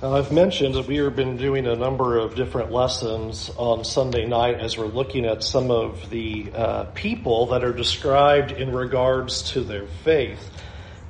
I've 0.00 0.30
mentioned 0.30 0.76
that 0.76 0.86
we 0.86 0.98
have 0.98 1.16
been 1.16 1.36
doing 1.36 1.66
a 1.66 1.74
number 1.74 2.18
of 2.18 2.36
different 2.36 2.70
lessons 2.70 3.50
on 3.56 3.82
Sunday 3.82 4.26
night 4.26 4.60
as 4.60 4.78
we're 4.78 4.86
looking 4.86 5.26
at 5.26 5.42
some 5.42 5.72
of 5.72 6.08
the 6.08 6.52
uh, 6.54 6.84
people 6.94 7.46
that 7.46 7.64
are 7.64 7.72
described 7.72 8.52
in 8.52 8.72
regards 8.72 9.50
to 9.50 9.62
their 9.62 9.88
faith. 9.88 10.52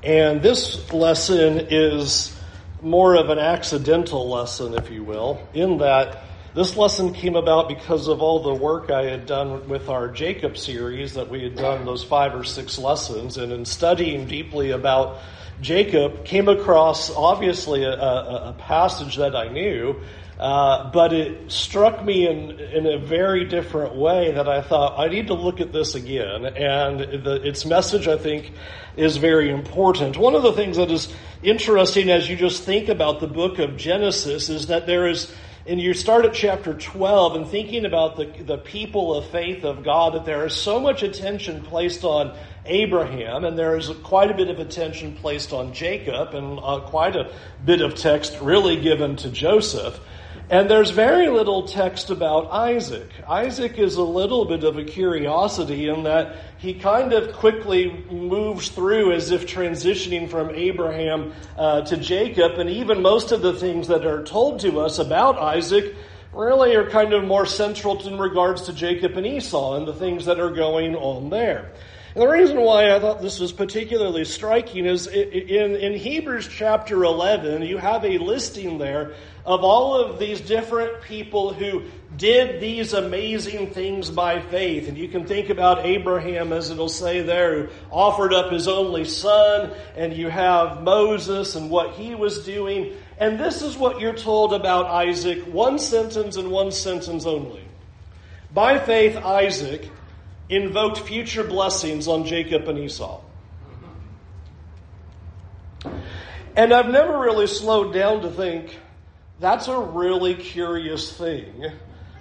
And 0.03 0.41
this 0.41 0.91
lesson 0.91 1.67
is 1.69 2.35
more 2.81 3.17
of 3.17 3.29
an 3.29 3.39
accidental 3.39 4.27
lesson, 4.27 4.73
if 4.73 4.91
you 4.91 5.05
will, 5.05 5.47
in 5.53 5.77
that 5.79 6.23
this 6.55 6.75
lesson 6.75 7.13
came 7.13 7.37
about 7.37 7.69
because 7.69 8.09
of 8.09 8.23
all 8.23 8.43
the 8.43 8.55
work 8.55 8.91
I 8.91 9.03
had 9.03 9.27
done 9.27 9.69
with 9.69 9.91
our 9.91 10.09
Jacob 10.09 10.57
series 10.57 11.13
that 11.13 11.29
we 11.29 11.43
had 11.43 11.57
done 11.57 11.85
those 11.85 12.05
five 12.05 12.35
or 12.35 12.43
six 12.43 12.79
lessons. 12.79 13.37
And 13.37 13.53
in 13.53 13.67
studying 13.67 14.25
deeply 14.25 14.71
about 14.71 15.19
Jacob 15.61 16.25
came 16.25 16.49
across 16.49 17.11
obviously 17.11 17.85
a, 17.85 17.93
a, 17.93 18.51
a 18.51 18.57
passage 18.59 19.17
that 19.17 19.35
I 19.35 19.49
knew, 19.49 20.01
uh, 20.39 20.91
but 20.93 21.13
it 21.13 21.51
struck 21.51 22.05
me 22.05 22.29
in, 22.29 22.61
in 22.61 22.87
a 22.87 22.99
very 22.99 23.45
different 23.45 23.97
way 23.97 24.31
that 24.33 24.49
I 24.49 24.63
thought, 24.63 24.99
I 24.99 25.09
need 25.09 25.27
to 25.29 25.35
look 25.35 25.61
at 25.61 25.73
this 25.73 25.97
again. 25.97 26.47
And 26.47 27.01
the, 27.25 27.41
its 27.45 27.67
message, 27.67 28.07
I 28.07 28.17
think, 28.17 28.53
is 28.97 29.17
very 29.17 29.51
important. 29.51 30.17
One 30.17 30.37
of 30.37 30.45
the 30.45 30.53
things 30.53 30.77
that 30.77 30.93
is 30.93 31.13
interesting 31.43 32.11
as 32.11 32.31
you 32.31 32.37
just 32.37 32.63
think 32.63 32.89
about 32.89 33.19
the 33.19 33.27
book 33.27 33.59
of 33.59 33.77
Genesis 33.77 34.49
is 34.49 34.69
that 34.69 34.87
there 34.87 35.09
is 35.09 35.33
and 35.69 35.79
you 35.79 35.93
start 35.93 36.25
at 36.25 36.33
chapter 36.33 36.73
12 36.73 37.37
and 37.37 37.47
thinking 37.47 37.85
about 37.85 38.17
the, 38.17 38.25
the 38.43 38.57
people 38.57 39.15
of 39.15 39.27
faith 39.27 39.65
of 39.65 39.85
God, 39.85 40.15
that 40.15 40.25
there 40.25 40.47
is 40.47 40.55
so 40.55 40.81
much 40.81 41.03
attention 41.03 41.61
placed 41.61 42.05
on 42.05 42.35
Abraham, 42.69 43.45
and 43.45 43.59
there 43.59 43.77
is 43.77 43.89
quite 44.03 44.31
a 44.31 44.35
bit 44.35 44.49
of 44.49 44.59
attention 44.59 45.15
placed 45.17 45.53
on 45.53 45.73
Jacob, 45.73 46.35
and 46.35 46.61
uh, 46.63 46.81
quite 46.81 47.17
a 47.17 47.33
bit 47.65 47.81
of 47.81 47.95
text 47.95 48.39
really 48.41 48.81
given 48.81 49.17
to 49.17 49.31
Joseph. 49.31 49.99
And 50.51 50.71
there's 50.71 50.91
very 50.91 51.29
little 51.29 51.69
text 51.69 52.09
about 52.09 52.51
Isaac. 52.51 53.11
Isaac 53.29 53.79
is 53.79 53.97
a 53.97 54.03
little 54.03 54.47
bit 54.47 54.65
of 54.65 54.79
a 54.79 54.85
curiosity 54.85 55.89
in 55.89 56.05
that 56.05 56.37
he 56.57 56.73
kind 56.73 57.13
of 57.13 57.35
quickly 57.35 57.93
moves 58.11 58.71
through 58.71 59.13
as 59.13 59.31
if 59.31 59.47
transitioning 59.47 60.31
from 60.31 60.49
Abraham 60.51 61.35
uh, 61.59 61.83
to 61.83 61.99
Jacob, 61.99 62.59
and 62.59 62.71
even 62.71 63.03
most 63.03 63.31
of 63.31 63.43
the 63.43 63.53
things 63.53 63.89
that 63.89 64.07
are 64.07 64.25
told 64.25 64.61
to 64.61 64.81
us 64.81 64.99
about 64.99 65.39
Isaac 65.39 65.95
really 66.33 66.75
are 66.77 66.89
kind 66.89 67.13
of 67.13 67.25
more 67.25 67.45
central 67.45 68.07
in 68.07 68.19
regards 68.19 68.63
to 68.63 68.73
Jacob 68.73 69.17
and 69.17 69.27
Esau 69.27 69.77
and 69.77 69.87
the 69.87 69.95
things 69.95 70.25
that 70.27 70.41
are 70.41 70.51
going 70.51 70.95
on 70.95 71.31
there. 71.31 71.73
The 72.19 72.27
reason 72.27 72.61
why 72.61 72.93
I 72.93 72.99
thought 72.99 73.23
this 73.23 73.39
was 73.39 73.53
particularly 73.53 74.25
striking 74.25 74.87
is 74.87 75.07
in, 75.07 75.77
in 75.77 75.93
Hebrews 75.93 76.49
chapter 76.49 77.05
11, 77.05 77.63
you 77.63 77.79
have 77.79 78.05
a 78.05 78.19
listing 78.19 78.79
there 78.79 79.15
of 79.47 79.63
all 79.63 79.95
of 79.95 80.19
these 80.19 80.41
different 80.41 81.03
people 81.03 81.53
who 81.53 81.85
did 82.17 82.61
these 82.61 82.93
amazing 82.93 83.71
things 83.71 84.11
by 84.11 84.41
faith. 84.41 84.89
And 84.89 84.99
you 84.99 85.07
can 85.07 85.27
think 85.27 85.49
about 85.49 85.87
Abraham, 85.87 86.53
as 86.53 86.73
it'll 86.73 86.89
say 86.89 87.23
there, 87.23 87.67
who 87.67 87.69
offered 87.89 88.35
up 88.35 88.51
his 88.51 88.67
only 88.67 89.05
son, 89.05 89.71
and 89.97 90.13
you 90.13 90.29
have 90.29 90.83
Moses 90.83 91.55
and 91.55 91.71
what 91.71 91.93
he 91.93 92.17
was 92.17 92.45
doing. 92.45 92.95
And 93.19 93.39
this 93.39 93.63
is 93.63 93.77
what 93.77 94.01
you're 94.01 94.13
told 94.13 94.53
about 94.53 94.87
Isaac 94.87 95.45
one 95.45 95.79
sentence 95.79 96.37
and 96.37 96.51
one 96.51 96.73
sentence 96.73 97.27
only. 97.27 97.63
By 98.53 98.81
faith, 98.81 99.17
Isaac 99.17 99.89
invoked 100.49 101.01
future 101.01 101.45
blessings 101.45 102.09
on 102.09 102.25
Jacob 102.25 102.69
and 102.69 102.79
Esau. 102.79 103.21
And 106.57 106.73
I've 106.73 106.89
never 106.89 107.19
really 107.19 107.47
slowed 107.47 107.95
down 107.95 108.23
to 108.23 108.31
think 108.31 108.77
that's 109.39 109.69
a 109.69 109.79
really 109.79 110.35
curious 110.35 111.13
thing 111.13 111.67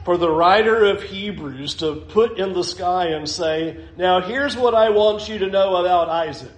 for 0.05 0.17
the 0.17 0.29
writer 0.29 0.85
of 0.85 1.01
Hebrews 1.01 1.75
to 1.75 1.95
put 1.95 2.37
in 2.37 2.53
the 2.53 2.63
sky 2.63 3.07
and 3.07 3.27
say, 3.27 3.83
Now 3.97 4.21
here's 4.21 4.55
what 4.55 4.75
I 4.75 4.91
want 4.91 5.27
you 5.27 5.39
to 5.39 5.47
know 5.47 5.77
about 5.77 6.09
Isaac. 6.09 6.51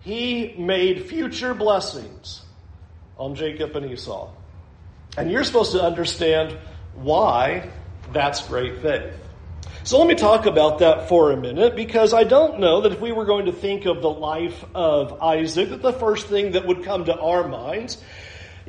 He 0.00 0.54
made 0.58 1.06
future 1.06 1.54
blessings 1.54 2.42
on 3.16 3.34
Jacob 3.34 3.76
and 3.76 3.90
Esau. 3.90 4.30
And 5.16 5.30
you're 5.30 5.44
supposed 5.44 5.72
to 5.72 5.82
understand 5.82 6.56
why 6.94 7.70
that's 8.12 8.46
great 8.48 8.80
faith. 8.82 9.14
So 9.82 9.98
let 9.98 10.08
me 10.08 10.14
talk 10.14 10.44
about 10.44 10.80
that 10.80 11.08
for 11.08 11.32
a 11.32 11.36
minute 11.38 11.74
because 11.74 12.12
I 12.12 12.24
don't 12.24 12.60
know 12.60 12.82
that 12.82 12.92
if 12.92 13.00
we 13.00 13.12
were 13.12 13.24
going 13.24 13.46
to 13.46 13.52
think 13.52 13.86
of 13.86 14.02
the 14.02 14.10
life 14.10 14.62
of 14.74 15.22
Isaac, 15.22 15.70
that 15.70 15.80
the 15.80 15.94
first 15.94 16.26
thing 16.26 16.52
that 16.52 16.66
would 16.66 16.84
come 16.84 17.06
to 17.06 17.18
our 17.18 17.48
minds 17.48 17.96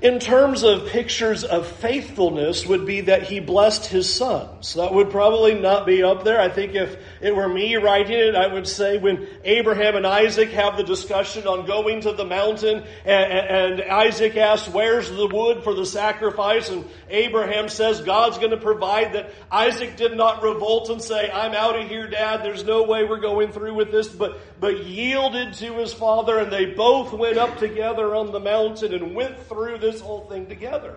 in 0.01 0.17
terms 0.17 0.63
of 0.63 0.87
pictures 0.87 1.43
of 1.43 1.67
faithfulness 1.67 2.65
would 2.65 2.87
be 2.87 3.01
that 3.01 3.21
he 3.21 3.39
blessed 3.39 3.85
his 3.85 4.11
sons. 4.11 4.73
That 4.73 4.91
would 4.95 5.11
probably 5.11 5.53
not 5.53 5.85
be 5.85 6.01
up 6.01 6.23
there. 6.23 6.41
I 6.41 6.49
think 6.49 6.73
if 6.73 6.97
it 7.21 7.35
were 7.35 7.47
me 7.47 7.75
writing 7.75 8.17
it, 8.17 8.33
I 8.33 8.51
would 8.51 8.67
say 8.67 8.97
when 8.97 9.27
Abraham 9.43 9.95
and 9.95 10.07
Isaac 10.07 10.49
have 10.51 10.75
the 10.75 10.83
discussion 10.83 11.45
on 11.45 11.67
going 11.67 12.01
to 12.01 12.13
the 12.13 12.25
mountain 12.25 12.83
and, 13.05 13.79
and 13.79 13.81
Isaac 13.83 14.35
asks, 14.37 14.67
where's 14.69 15.07
the 15.07 15.27
wood 15.27 15.63
for 15.63 15.75
the 15.75 15.85
sacrifice? 15.85 16.69
And 16.69 16.83
Abraham 17.07 17.69
says, 17.69 18.01
God's 18.01 18.39
going 18.39 18.51
to 18.51 18.57
provide 18.57 19.13
that. 19.13 19.31
Isaac 19.51 19.97
did 19.97 20.17
not 20.17 20.41
revolt 20.41 20.89
and 20.89 20.99
say, 20.99 21.29
I'm 21.29 21.53
out 21.53 21.79
of 21.79 21.87
here, 21.87 22.07
dad. 22.07 22.43
There's 22.43 22.63
no 22.63 22.81
way 22.83 23.03
we're 23.03 23.19
going 23.19 23.51
through 23.51 23.75
with 23.75 23.91
this, 23.91 24.07
but, 24.07 24.39
but 24.59 24.83
yielded 24.83 25.53
to 25.55 25.77
his 25.77 25.93
father 25.93 26.39
and 26.39 26.51
they 26.51 26.65
both 26.65 27.13
went 27.13 27.37
up 27.37 27.59
together 27.59 28.15
on 28.15 28.31
the 28.31 28.39
mountain 28.39 28.95
and 28.95 29.13
went 29.13 29.37
through 29.47 29.77
this 29.77 29.90
this 29.91 30.01
whole 30.01 30.21
thing 30.21 30.47
together. 30.47 30.95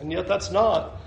And 0.00 0.12
yet, 0.12 0.28
that's 0.28 0.50
not 0.50 1.00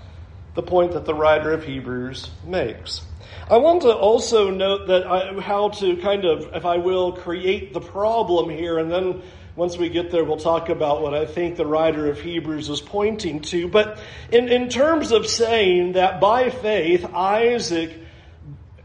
the 0.54 0.62
point 0.62 0.92
that 0.92 1.04
the 1.04 1.14
writer 1.14 1.52
of 1.52 1.64
Hebrews 1.64 2.30
makes. 2.44 3.02
I 3.48 3.56
want 3.58 3.82
to 3.82 3.92
also 3.92 4.50
note 4.50 4.88
that 4.88 5.06
I, 5.06 5.40
how 5.40 5.70
to 5.70 5.96
kind 5.96 6.24
of, 6.24 6.54
if 6.54 6.64
I 6.64 6.76
will, 6.76 7.12
create 7.12 7.72
the 7.72 7.80
problem 7.80 8.50
here, 8.50 8.78
and 8.78 8.90
then 8.90 9.22
once 9.54 9.76
we 9.76 9.88
get 9.88 10.10
there, 10.10 10.24
we'll 10.24 10.38
talk 10.38 10.68
about 10.68 11.02
what 11.02 11.14
I 11.14 11.26
think 11.26 11.56
the 11.56 11.66
writer 11.66 12.10
of 12.10 12.20
Hebrews 12.20 12.68
is 12.70 12.80
pointing 12.80 13.40
to. 13.42 13.68
But 13.68 13.98
in, 14.30 14.48
in 14.48 14.68
terms 14.68 15.12
of 15.12 15.26
saying 15.26 15.92
that 15.92 16.20
by 16.20 16.48
faith, 16.48 17.04
Isaac 17.12 17.98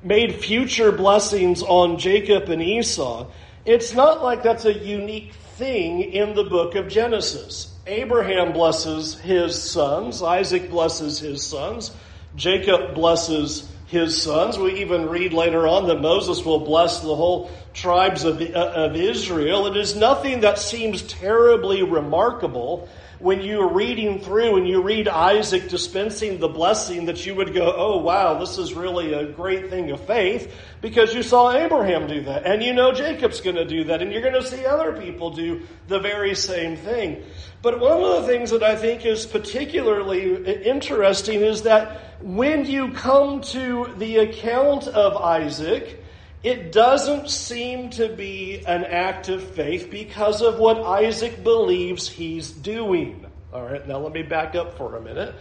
made 0.03 0.35
future 0.35 0.91
blessings 0.91 1.63
on 1.63 1.97
Jacob 1.97 2.49
and 2.49 2.61
Esau, 2.61 3.27
it's 3.65 3.93
not 3.93 4.21
like 4.21 4.43
that's 4.43 4.65
a 4.65 4.73
unique 4.73 5.33
thing 5.55 6.01
in 6.01 6.35
the 6.35 6.43
book 6.43 6.75
of 6.75 6.89
Genesis. 6.89 7.73
Abraham 7.87 8.51
blesses 8.51 9.17
his 9.19 9.61
sons, 9.61 10.21
Isaac 10.21 10.69
blesses 10.69 11.19
his 11.19 11.45
sons, 11.45 11.91
Jacob 12.35 12.93
blesses 12.93 13.71
his 13.87 14.21
sons. 14.21 14.57
We 14.57 14.81
even 14.81 15.07
read 15.07 15.31
later 15.31 15.65
on 15.65 15.87
that 15.87 16.01
Moses 16.01 16.43
will 16.43 16.59
bless 16.59 16.99
the 16.99 17.15
whole 17.15 17.49
tribes 17.73 18.25
of, 18.25 18.41
uh, 18.41 18.73
of 18.75 18.95
Israel. 18.97 19.67
It 19.67 19.77
is 19.77 19.95
nothing 19.95 20.41
that 20.41 20.59
seems 20.59 21.01
terribly 21.01 21.83
remarkable 21.83 22.89
when 23.19 23.41
you're 23.41 23.73
reading 23.73 24.19
through 24.19 24.57
and 24.57 24.67
you 24.67 24.81
read 24.81 25.07
Isaac 25.07 25.69
dispensing 25.69 26.39
the 26.39 26.47
blessing 26.47 27.05
that 27.05 27.25
you 27.25 27.33
would 27.35 27.53
go, 27.53 27.73
oh 27.75 27.97
wow, 27.97 28.37
this 28.39 28.57
is 28.57 28.73
really 28.73 29.13
a 29.13 29.25
great 29.25 29.69
thing 29.69 29.91
of 29.91 30.05
faith 30.05 30.53
because 30.81 31.13
you 31.13 31.23
saw 31.23 31.51
Abraham 31.51 32.07
do 32.07 32.21
that 32.23 32.45
and 32.45 32.61
you 32.61 32.73
know 32.73 32.93
Jacob's 32.93 33.41
going 33.41 33.55
to 33.55 33.65
do 33.65 33.85
that 33.85 34.01
and 34.01 34.11
you're 34.11 34.21
going 34.21 34.33
to 34.33 34.43
see 34.43 34.65
other 34.65 34.93
people 34.93 35.31
do 35.31 35.63
the 35.87 35.99
very 35.99 36.35
same 36.35 36.77
thing. 36.77 37.23
But 37.61 37.79
one 37.79 38.03
of 38.03 38.21
the 38.21 38.27
things 38.27 38.51
that 38.51 38.61
I 38.61 38.75
think 38.75 39.05
is 39.05 39.25
particularly 39.25 40.63
interesting 40.63 41.41
is 41.41 41.63
that 41.63 42.21
when 42.21 42.65
you 42.65 42.91
come 42.91 43.41
to 43.41 43.93
the 43.97 44.17
account 44.17 44.87
of 44.87 45.17
Isaac, 45.17 46.03
it 46.47 46.71
doesn't 46.71 47.29
seem 47.29 47.89
to 47.89 48.07
be 48.07 48.63
an 48.65 48.85
act 48.85 49.27
of 49.27 49.43
faith 49.43 49.89
because 49.91 50.41
of 50.41 50.59
what 50.59 50.77
Isaac 50.77 51.43
believes 51.43 52.07
he's 52.07 52.51
doing. 52.51 53.25
All 53.51 53.63
right, 53.63 53.85
now 53.85 53.97
let 53.97 54.13
me 54.13 54.23
back 54.23 54.55
up 54.55 54.77
for 54.77 54.95
a 54.95 55.01
minute 55.01 55.35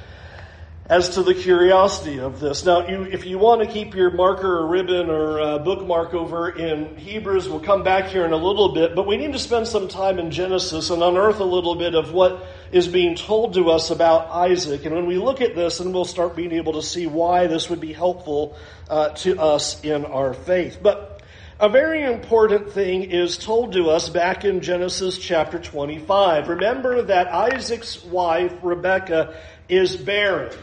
as 0.88 1.10
to 1.10 1.22
the 1.22 1.34
curiosity 1.34 2.20
of 2.20 2.38
this. 2.38 2.64
Now, 2.64 2.86
you, 2.86 3.02
if 3.02 3.26
you 3.26 3.38
want 3.38 3.60
to 3.62 3.66
keep 3.66 3.94
your 3.94 4.10
marker 4.10 4.58
or 4.58 4.66
ribbon 4.68 5.10
or 5.10 5.40
uh, 5.40 5.58
bookmark 5.58 6.14
over 6.14 6.48
in 6.48 6.96
Hebrews, 6.96 7.48
we'll 7.48 7.60
come 7.60 7.82
back 7.82 8.06
here 8.06 8.24
in 8.24 8.32
a 8.32 8.36
little 8.36 8.72
bit, 8.72 8.94
but 8.94 9.06
we 9.06 9.16
need 9.16 9.32
to 9.32 9.38
spend 9.38 9.66
some 9.66 9.88
time 9.88 10.20
in 10.20 10.30
Genesis 10.30 10.90
and 10.90 11.02
unearth 11.02 11.40
a 11.40 11.44
little 11.44 11.74
bit 11.74 11.96
of 11.96 12.12
what 12.12 12.46
is 12.70 12.86
being 12.86 13.16
told 13.16 13.54
to 13.54 13.70
us 13.70 13.90
about 13.90 14.28
Isaac. 14.30 14.84
And 14.84 14.94
when 14.94 15.06
we 15.06 15.18
look 15.18 15.40
at 15.40 15.56
this, 15.56 15.78
then 15.78 15.92
we'll 15.92 16.04
start 16.04 16.36
being 16.36 16.52
able 16.52 16.74
to 16.74 16.82
see 16.82 17.08
why 17.08 17.48
this 17.48 17.68
would 17.68 17.80
be 17.80 17.92
helpful 17.92 18.56
uh, 18.88 19.08
to 19.08 19.40
us 19.40 19.82
in 19.82 20.04
our 20.04 20.34
faith. 20.34 20.78
But 20.80 21.20
a 21.58 21.68
very 21.68 22.04
important 22.04 22.70
thing 22.70 23.10
is 23.10 23.38
told 23.38 23.72
to 23.72 23.90
us 23.90 24.08
back 24.08 24.44
in 24.44 24.60
Genesis 24.60 25.18
chapter 25.18 25.58
25. 25.58 26.48
Remember 26.48 27.02
that 27.02 27.26
Isaac's 27.26 28.04
wife, 28.04 28.52
Rebekah, 28.62 29.34
is 29.68 29.96
barren. 29.96 30.56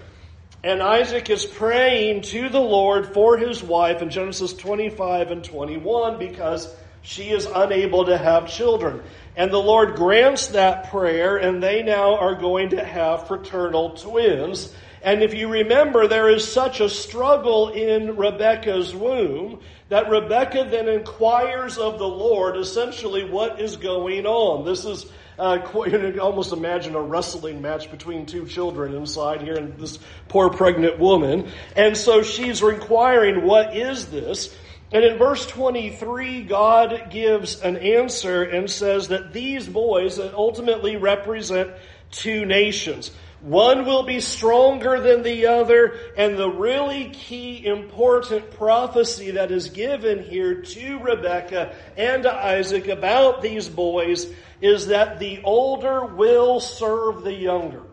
And 0.63 0.81
Isaac 0.81 1.29
is 1.29 1.45
praying 1.45 2.21
to 2.21 2.47
the 2.47 2.61
Lord 2.61 3.13
for 3.13 3.37
his 3.37 3.61
wife 3.61 4.01
in 4.01 4.09
Genesis 4.09 4.53
25 4.53 5.31
and 5.31 5.43
21 5.43 6.17
because 6.17 6.73
she 7.01 7.31
is 7.31 7.45
unable 7.45 8.05
to 8.05 8.17
have 8.17 8.47
children. 8.47 9.03
And 9.35 9.51
the 9.51 9.57
Lord 9.57 9.95
grants 9.95 10.47
that 10.47 10.89
prayer, 10.89 11.35
and 11.35 11.61
they 11.61 11.83
now 11.83 12.15
are 12.15 12.35
going 12.35 12.69
to 12.69 12.83
have 12.83 13.27
fraternal 13.27 13.91
twins. 13.91 14.73
And 15.01 15.21
if 15.21 15.33
you 15.33 15.49
remember, 15.49 16.07
there 16.07 16.29
is 16.29 16.49
such 16.49 16.79
a 16.79 16.87
struggle 16.87 17.69
in 17.69 18.15
Rebecca's 18.15 18.95
womb 18.95 19.59
that 19.89 20.09
Rebecca 20.09 20.65
then 20.71 20.87
inquires 20.87 21.77
of 21.77 21.99
the 21.99 22.07
Lord 22.07 22.55
essentially 22.55 23.29
what 23.29 23.59
is 23.59 23.75
going 23.75 24.25
on. 24.25 24.63
This 24.63 24.85
is 24.85 25.07
uh, 25.37 25.59
you 25.85 25.91
can 25.91 26.19
almost 26.19 26.53
imagine 26.53 26.95
a 26.95 27.01
wrestling 27.01 27.61
match 27.61 27.91
between 27.91 28.25
two 28.25 28.45
children 28.45 28.93
inside 28.95 29.41
here 29.41 29.55
and 29.55 29.77
this 29.77 29.99
poor 30.27 30.49
pregnant 30.49 30.99
woman. 30.99 31.49
And 31.75 31.97
so 31.97 32.23
she's 32.23 32.61
inquiring, 32.61 33.45
what 33.45 33.75
is 33.75 34.07
this? 34.07 34.55
And 34.91 35.03
in 35.03 35.17
verse 35.17 35.47
23, 35.47 36.43
God 36.43 37.07
gives 37.09 37.59
an 37.61 37.77
answer 37.77 38.43
and 38.43 38.69
says 38.69 39.07
that 39.07 39.33
these 39.33 39.67
boys 39.67 40.19
ultimately 40.19 40.97
represent 40.97 41.71
two 42.11 42.45
nations. 42.45 43.11
One 43.43 43.85
will 43.85 44.03
be 44.03 44.21
stronger 44.21 45.01
than 45.01 45.21
the 45.21 45.47
other, 45.47 45.99
and 46.15 46.37
the 46.37 46.49
really 46.49 47.09
key 47.09 47.65
important 47.65 48.51
prophecy 48.51 49.31
that 49.31 49.51
is 49.51 49.67
given 49.67 50.23
here 50.23 50.61
to 50.61 50.99
Rebekah 50.99 51.75
and 51.97 52.23
to 52.23 52.33
Isaac 52.33 52.87
about 52.87 53.41
these 53.41 53.67
boys 53.67 54.31
is 54.61 54.87
that 54.87 55.19
the 55.19 55.41
older 55.43 56.05
will 56.05 56.61
serve 56.61 57.23
the 57.23 57.33
younger. 57.33 57.83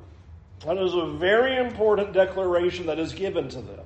That 0.65 0.79
is 0.79 0.95
a 0.95 1.07
very 1.07 1.57
important 1.57 2.13
declaration 2.13 2.87
that 2.87 3.01
is 3.01 3.13
given 3.13 3.49
to 3.49 3.61
them. 3.61 3.85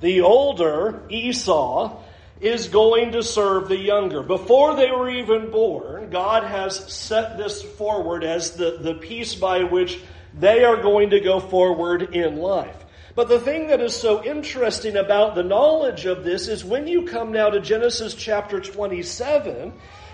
The 0.00 0.20
older, 0.20 1.02
Esau, 1.08 2.00
is 2.40 2.68
going 2.68 3.12
to 3.12 3.24
serve 3.24 3.68
the 3.68 3.78
younger. 3.78 4.22
Before 4.22 4.76
they 4.76 4.92
were 4.92 5.10
even 5.10 5.50
born, 5.50 6.10
God 6.10 6.44
has 6.44 6.92
set 6.92 7.38
this 7.38 7.60
forward 7.60 8.22
as 8.22 8.52
the, 8.52 8.78
the 8.80 8.94
piece 8.94 9.34
by 9.34 9.64
which 9.64 10.00
they 10.34 10.64
are 10.64 10.80
going 10.80 11.10
to 11.10 11.20
go 11.20 11.40
forward 11.40 12.14
in 12.14 12.36
life. 12.36 12.76
But 13.14 13.28
the 13.28 13.40
thing 13.40 13.66
that 13.66 13.80
is 13.80 13.94
so 13.94 14.24
interesting 14.24 14.96
about 14.96 15.34
the 15.34 15.42
knowledge 15.42 16.06
of 16.06 16.24
this 16.24 16.48
is 16.48 16.64
when 16.64 16.86
you 16.86 17.04
come 17.04 17.30
now 17.32 17.50
to 17.50 17.60
Genesis 17.60 18.14
chapter 18.14 18.58
27, 18.58 19.72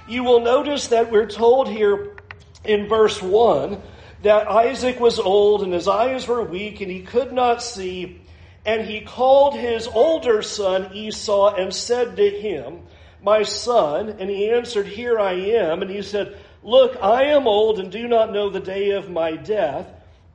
you 0.09 0.25
will 0.25 0.41
notice 0.41 0.89
that 0.89 1.13
we're 1.13 1.27
told 1.27 1.69
here 1.69 2.17
in 2.65 2.89
verse 2.89 3.23
1 3.23 3.81
that 4.23 4.49
Isaac 4.49 4.99
was 4.99 5.21
old 5.21 5.63
and 5.63 5.73
his 5.73 5.87
eyes 5.87 6.27
were 6.27 6.43
weak 6.43 6.81
and 6.81 6.91
he 6.91 7.03
could 7.03 7.33
not 7.33 7.63
see. 7.63 8.21
And 8.67 8.85
he 8.85 9.03
called 9.03 9.55
his 9.55 9.87
older 9.87 10.43
son 10.43 10.93
Esau 10.93 11.55
and 11.55 11.73
said 11.73 12.17
to 12.17 12.29
him, 12.29 12.81
My 13.23 13.45
son. 13.45 14.17
And 14.19 14.29
he 14.29 14.51
answered, 14.51 14.87
Here 14.87 15.19
I 15.21 15.35
am. 15.35 15.83
And 15.83 15.91
he 15.91 16.03
said, 16.03 16.37
Look, 16.65 16.97
I 17.01 17.27
am 17.27 17.47
old 17.47 17.79
and 17.79 17.93
do 17.93 18.09
not 18.09 18.33
know 18.33 18.51
the 18.51 18.61
day 18.61 18.91
of 18.91 19.09
my 19.09 19.37
death. 19.37 19.87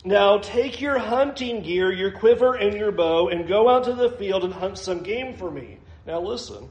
Now 0.06 0.38
take 0.38 0.82
your 0.82 1.00
hunting 1.00 1.62
gear, 1.64 1.92
your 1.92 2.12
quiver, 2.12 2.56
and 2.56 2.76
your 2.76 2.92
bow, 2.92 3.30
and 3.30 3.48
go 3.48 3.70
out 3.70 3.86
to 3.86 3.94
the 3.94 4.12
field 4.12 4.44
and 4.44 4.54
hunt 4.54 4.78
some 4.78 5.02
game 5.02 5.36
for 5.36 5.50
me. 5.50 5.78
Now 6.06 6.20
listen. 6.20 6.70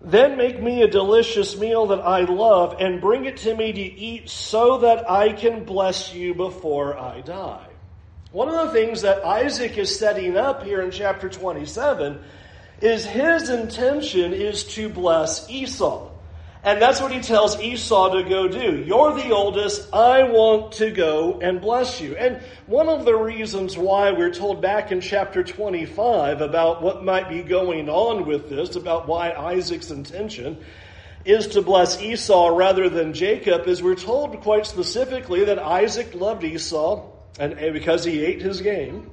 Then 0.00 0.36
make 0.36 0.62
me 0.62 0.82
a 0.82 0.88
delicious 0.88 1.58
meal 1.58 1.86
that 1.86 2.00
I 2.00 2.20
love, 2.20 2.76
and 2.78 3.00
bring 3.00 3.24
it 3.24 3.38
to 3.38 3.56
me 3.56 3.72
to 3.72 3.80
eat 3.80 4.28
so 4.28 4.78
that 4.78 5.10
I 5.10 5.32
can 5.32 5.64
bless 5.64 6.14
you 6.14 6.34
before 6.34 6.98
I 6.98 7.22
die. 7.22 7.66
One 8.30 8.48
of 8.48 8.66
the 8.66 8.72
things 8.72 9.02
that 9.02 9.24
Isaac 9.24 9.78
is 9.78 9.98
setting 9.98 10.36
up 10.36 10.62
here 10.62 10.82
in 10.82 10.90
chapter 10.90 11.30
27 11.30 12.20
is 12.82 13.06
his 13.06 13.48
intention 13.48 14.34
is 14.34 14.64
to 14.74 14.88
bless 14.90 15.48
Esau. 15.50 16.10
And 16.64 16.82
that's 16.82 17.00
what 17.00 17.12
he 17.12 17.20
tells 17.20 17.60
Esau 17.60 18.14
to 18.14 18.28
go 18.28 18.48
do. 18.48 18.82
You're 18.84 19.14
the 19.14 19.30
oldest. 19.30 19.92
I 19.94 20.24
want 20.24 20.72
to 20.72 20.90
go 20.90 21.38
and 21.40 21.60
bless 21.60 22.00
you. 22.00 22.16
And 22.16 22.42
one 22.66 22.88
of 22.88 23.04
the 23.04 23.14
reasons 23.14 23.78
why 23.78 24.10
we're 24.10 24.32
told 24.32 24.60
back 24.60 24.90
in 24.90 25.00
chapter 25.00 25.44
25 25.44 26.40
about 26.40 26.82
what 26.82 27.04
might 27.04 27.28
be 27.28 27.42
going 27.42 27.88
on 27.88 28.26
with 28.26 28.48
this, 28.48 28.74
about 28.74 29.06
why 29.06 29.32
Isaac's 29.32 29.90
intention 29.90 30.58
is 31.24 31.46
to 31.48 31.62
bless 31.62 32.00
Esau 32.02 32.48
rather 32.48 32.88
than 32.88 33.12
Jacob, 33.12 33.68
is 33.68 33.82
we're 33.82 33.94
told 33.94 34.40
quite 34.40 34.66
specifically 34.66 35.44
that 35.44 35.58
Isaac 35.58 36.14
loved 36.14 36.42
Esau 36.42 37.06
and 37.38 37.54
because 37.72 38.04
he 38.04 38.24
ate 38.24 38.42
his 38.42 38.60
game, 38.60 39.10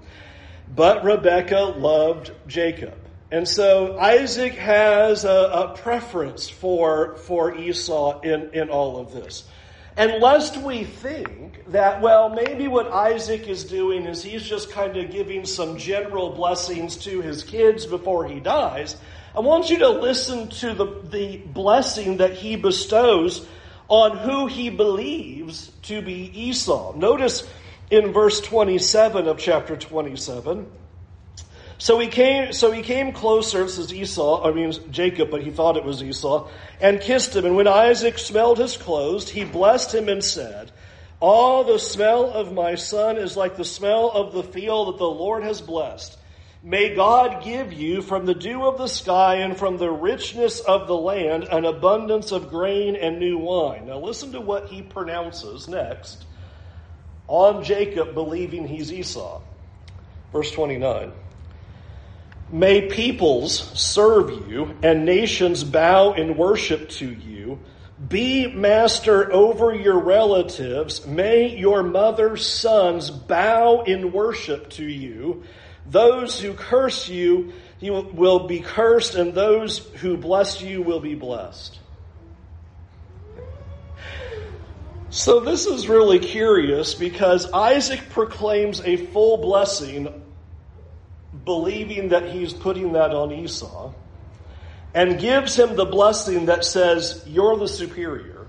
but 0.73 1.03
Rebekah 1.03 1.75
loved 1.77 2.31
Jacob. 2.47 3.04
And 3.35 3.45
so 3.45 3.97
Isaac 3.99 4.53
has 4.53 5.25
a, 5.25 5.27
a, 5.29 5.77
preference 5.77 6.47
for, 6.47 7.17
for 7.17 7.53
Esau 7.53 8.21
in, 8.21 8.51
in 8.53 8.69
all 8.69 8.97
of 8.97 9.11
this. 9.11 9.43
And 9.97 10.21
lest 10.21 10.55
we 10.55 10.85
think 10.85 11.69
that, 11.71 12.01
well, 12.01 12.29
maybe 12.29 12.69
what 12.69 12.89
Isaac 12.93 13.49
is 13.49 13.65
doing 13.65 14.05
is 14.05 14.23
he's 14.23 14.41
just 14.41 14.71
kind 14.71 14.95
of 14.95 15.11
giving 15.11 15.45
some 15.45 15.77
general 15.77 16.29
blessings 16.29 16.95
to 17.03 17.19
his 17.19 17.43
kids 17.43 17.85
before 17.85 18.25
he 18.25 18.39
dies, 18.39 18.95
I 19.35 19.41
want 19.41 19.69
you 19.69 19.79
to 19.79 19.89
listen 19.89 20.47
to 20.61 20.73
the, 20.73 21.01
the 21.03 21.35
blessing 21.35 22.17
that 22.17 22.35
he 22.35 22.55
bestows 22.55 23.45
on 23.89 24.17
who 24.17 24.47
he 24.47 24.69
believes 24.69 25.73
to 25.81 26.01
be 26.01 26.31
Esau. 26.33 26.95
Notice 26.95 27.45
in 27.91 28.13
verse 28.13 28.39
27 28.39 29.27
of 29.27 29.37
chapter 29.39 29.75
27. 29.75 30.71
So 31.77 31.99
he 31.99 32.07
came, 32.07 32.53
so 32.53 32.71
he 32.71 32.81
came 32.81 33.11
closer, 33.11 33.63
this 33.63 33.77
is 33.77 33.93
Esau, 33.93 34.47
I 34.47 34.53
mean 34.53 34.71
Jacob, 34.91 35.29
but 35.29 35.43
he 35.43 35.51
thought 35.51 35.75
it 35.75 35.83
was 35.83 36.01
Esau, 36.01 36.49
and 36.79 37.01
kissed 37.01 37.35
him. 37.35 37.45
And 37.45 37.55
when 37.55 37.67
Isaac 37.67 38.17
smelled 38.17 38.59
his 38.59 38.77
clothes, 38.77 39.29
he 39.29 39.43
blessed 39.43 39.93
him 39.93 40.07
and 40.07 40.23
said, 40.23 40.71
All 41.19 41.65
the 41.65 41.79
smell 41.79 42.31
of 42.31 42.53
my 42.53 42.75
son 42.75 43.17
is 43.17 43.35
like 43.35 43.57
the 43.57 43.65
smell 43.65 44.09
of 44.09 44.33
the 44.33 44.43
field 44.43 44.87
that 44.87 44.97
the 44.99 45.05
Lord 45.09 45.43
has 45.43 45.61
blessed. 45.61 46.17
May 46.63 46.95
God 46.95 47.43
give 47.43 47.73
you 47.73 48.01
from 48.01 48.25
the 48.25 48.33
dew 48.33 48.65
of 48.65 48.79
the 48.79 48.87
sky 48.87 49.35
and 49.35 49.55
from 49.55 49.77
the 49.77 49.91
richness 49.91 50.61
of 50.61 50.87
the 50.87 50.97
land 50.97 51.43
an 51.43 51.63
abundance 51.63 52.31
of 52.31 52.49
grain 52.49 52.95
and 52.95 53.19
new 53.19 53.37
wine. 53.37 53.85
Now 53.85 53.99
listen 53.99 54.31
to 54.31 54.41
what 54.41 54.69
he 54.69 54.81
pronounces 54.81 55.67
next 55.67 56.25
on 57.27 57.63
Jacob 57.63 58.15
believing 58.15 58.67
he's 58.67 58.91
Esau. 58.91 59.41
Verse 60.31 60.49
29. 60.51 61.11
May 62.51 62.87
peoples 62.87 63.71
serve 63.79 64.49
you 64.49 64.75
and 64.83 65.03
nations 65.03 65.63
bow 65.63 66.13
in 66.13 66.37
worship 66.37 66.89
to 66.89 67.11
you. 67.11 67.59
Be 68.07 68.47
master 68.47 69.31
over 69.31 69.73
your 69.73 69.99
relatives. 69.99 71.07
May 71.07 71.57
your 71.57 71.81
mother's 71.81 72.45
sons 72.45 73.09
bow 73.09 73.83
in 73.83 74.11
worship 74.11 74.69
to 74.71 74.85
you. 74.85 75.43
Those 75.89 76.39
who 76.39 76.53
curse 76.53 77.07
you, 77.09 77.53
will 77.81 78.47
be 78.47 78.59
cursed, 78.59 79.15
and 79.15 79.33
those 79.33 79.77
who 79.77 80.17
bless 80.17 80.61
you 80.61 80.81
will 80.81 80.99
be 80.99 81.15
blessed. 81.15 81.79
So 85.09 85.39
this 85.39 85.65
is 85.65 85.87
really 85.87 86.19
curious 86.19 86.93
because 86.95 87.51
Isaac 87.51 88.01
proclaims 88.09 88.81
a 88.81 88.97
full 88.97 89.37
blessing 89.37 90.24
believing 91.45 92.09
that 92.09 92.29
he's 92.29 92.53
putting 92.53 92.93
that 92.93 93.11
on 93.11 93.31
Esau, 93.31 93.93
and 94.93 95.19
gives 95.19 95.57
him 95.57 95.75
the 95.75 95.85
blessing 95.85 96.47
that 96.47 96.65
says, 96.65 97.23
You're 97.27 97.57
the 97.57 97.67
superior. 97.67 98.47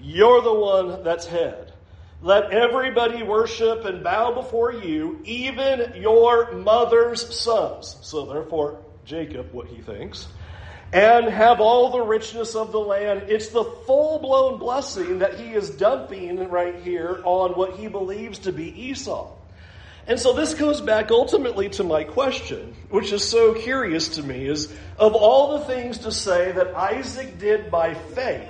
You're 0.00 0.42
the 0.42 0.54
one 0.54 1.02
that's 1.02 1.26
head. 1.26 1.72
Let 2.20 2.50
everybody 2.50 3.22
worship 3.22 3.84
and 3.84 4.02
bow 4.02 4.32
before 4.32 4.72
you, 4.72 5.20
even 5.24 5.92
your 5.96 6.52
mother's 6.52 7.34
sons. 7.34 7.96
So, 8.02 8.26
therefore, 8.26 8.80
Jacob, 9.04 9.52
what 9.52 9.68
he 9.68 9.80
thinks, 9.80 10.26
and 10.92 11.26
have 11.26 11.60
all 11.60 11.90
the 11.90 12.00
richness 12.00 12.54
of 12.54 12.72
the 12.72 12.80
land. 12.80 13.24
It's 13.28 13.48
the 13.48 13.64
full 13.86 14.18
blown 14.18 14.58
blessing 14.58 15.18
that 15.18 15.38
he 15.38 15.52
is 15.52 15.70
dumping 15.70 16.48
right 16.48 16.76
here 16.82 17.20
on 17.24 17.52
what 17.52 17.76
he 17.76 17.88
believes 17.88 18.40
to 18.40 18.52
be 18.52 18.68
Esau. 18.88 19.37
And 20.08 20.18
so 20.18 20.32
this 20.32 20.54
goes 20.54 20.80
back 20.80 21.10
ultimately 21.10 21.68
to 21.70 21.84
my 21.84 22.02
question, 22.02 22.74
which 22.88 23.12
is 23.12 23.22
so 23.22 23.52
curious 23.52 24.08
to 24.16 24.22
me, 24.22 24.48
is 24.48 24.72
of 24.98 25.14
all 25.14 25.58
the 25.58 25.66
things 25.66 25.98
to 25.98 26.12
say 26.12 26.50
that 26.50 26.74
Isaac 26.74 27.38
did 27.38 27.70
by 27.70 27.92
faith, 27.92 28.48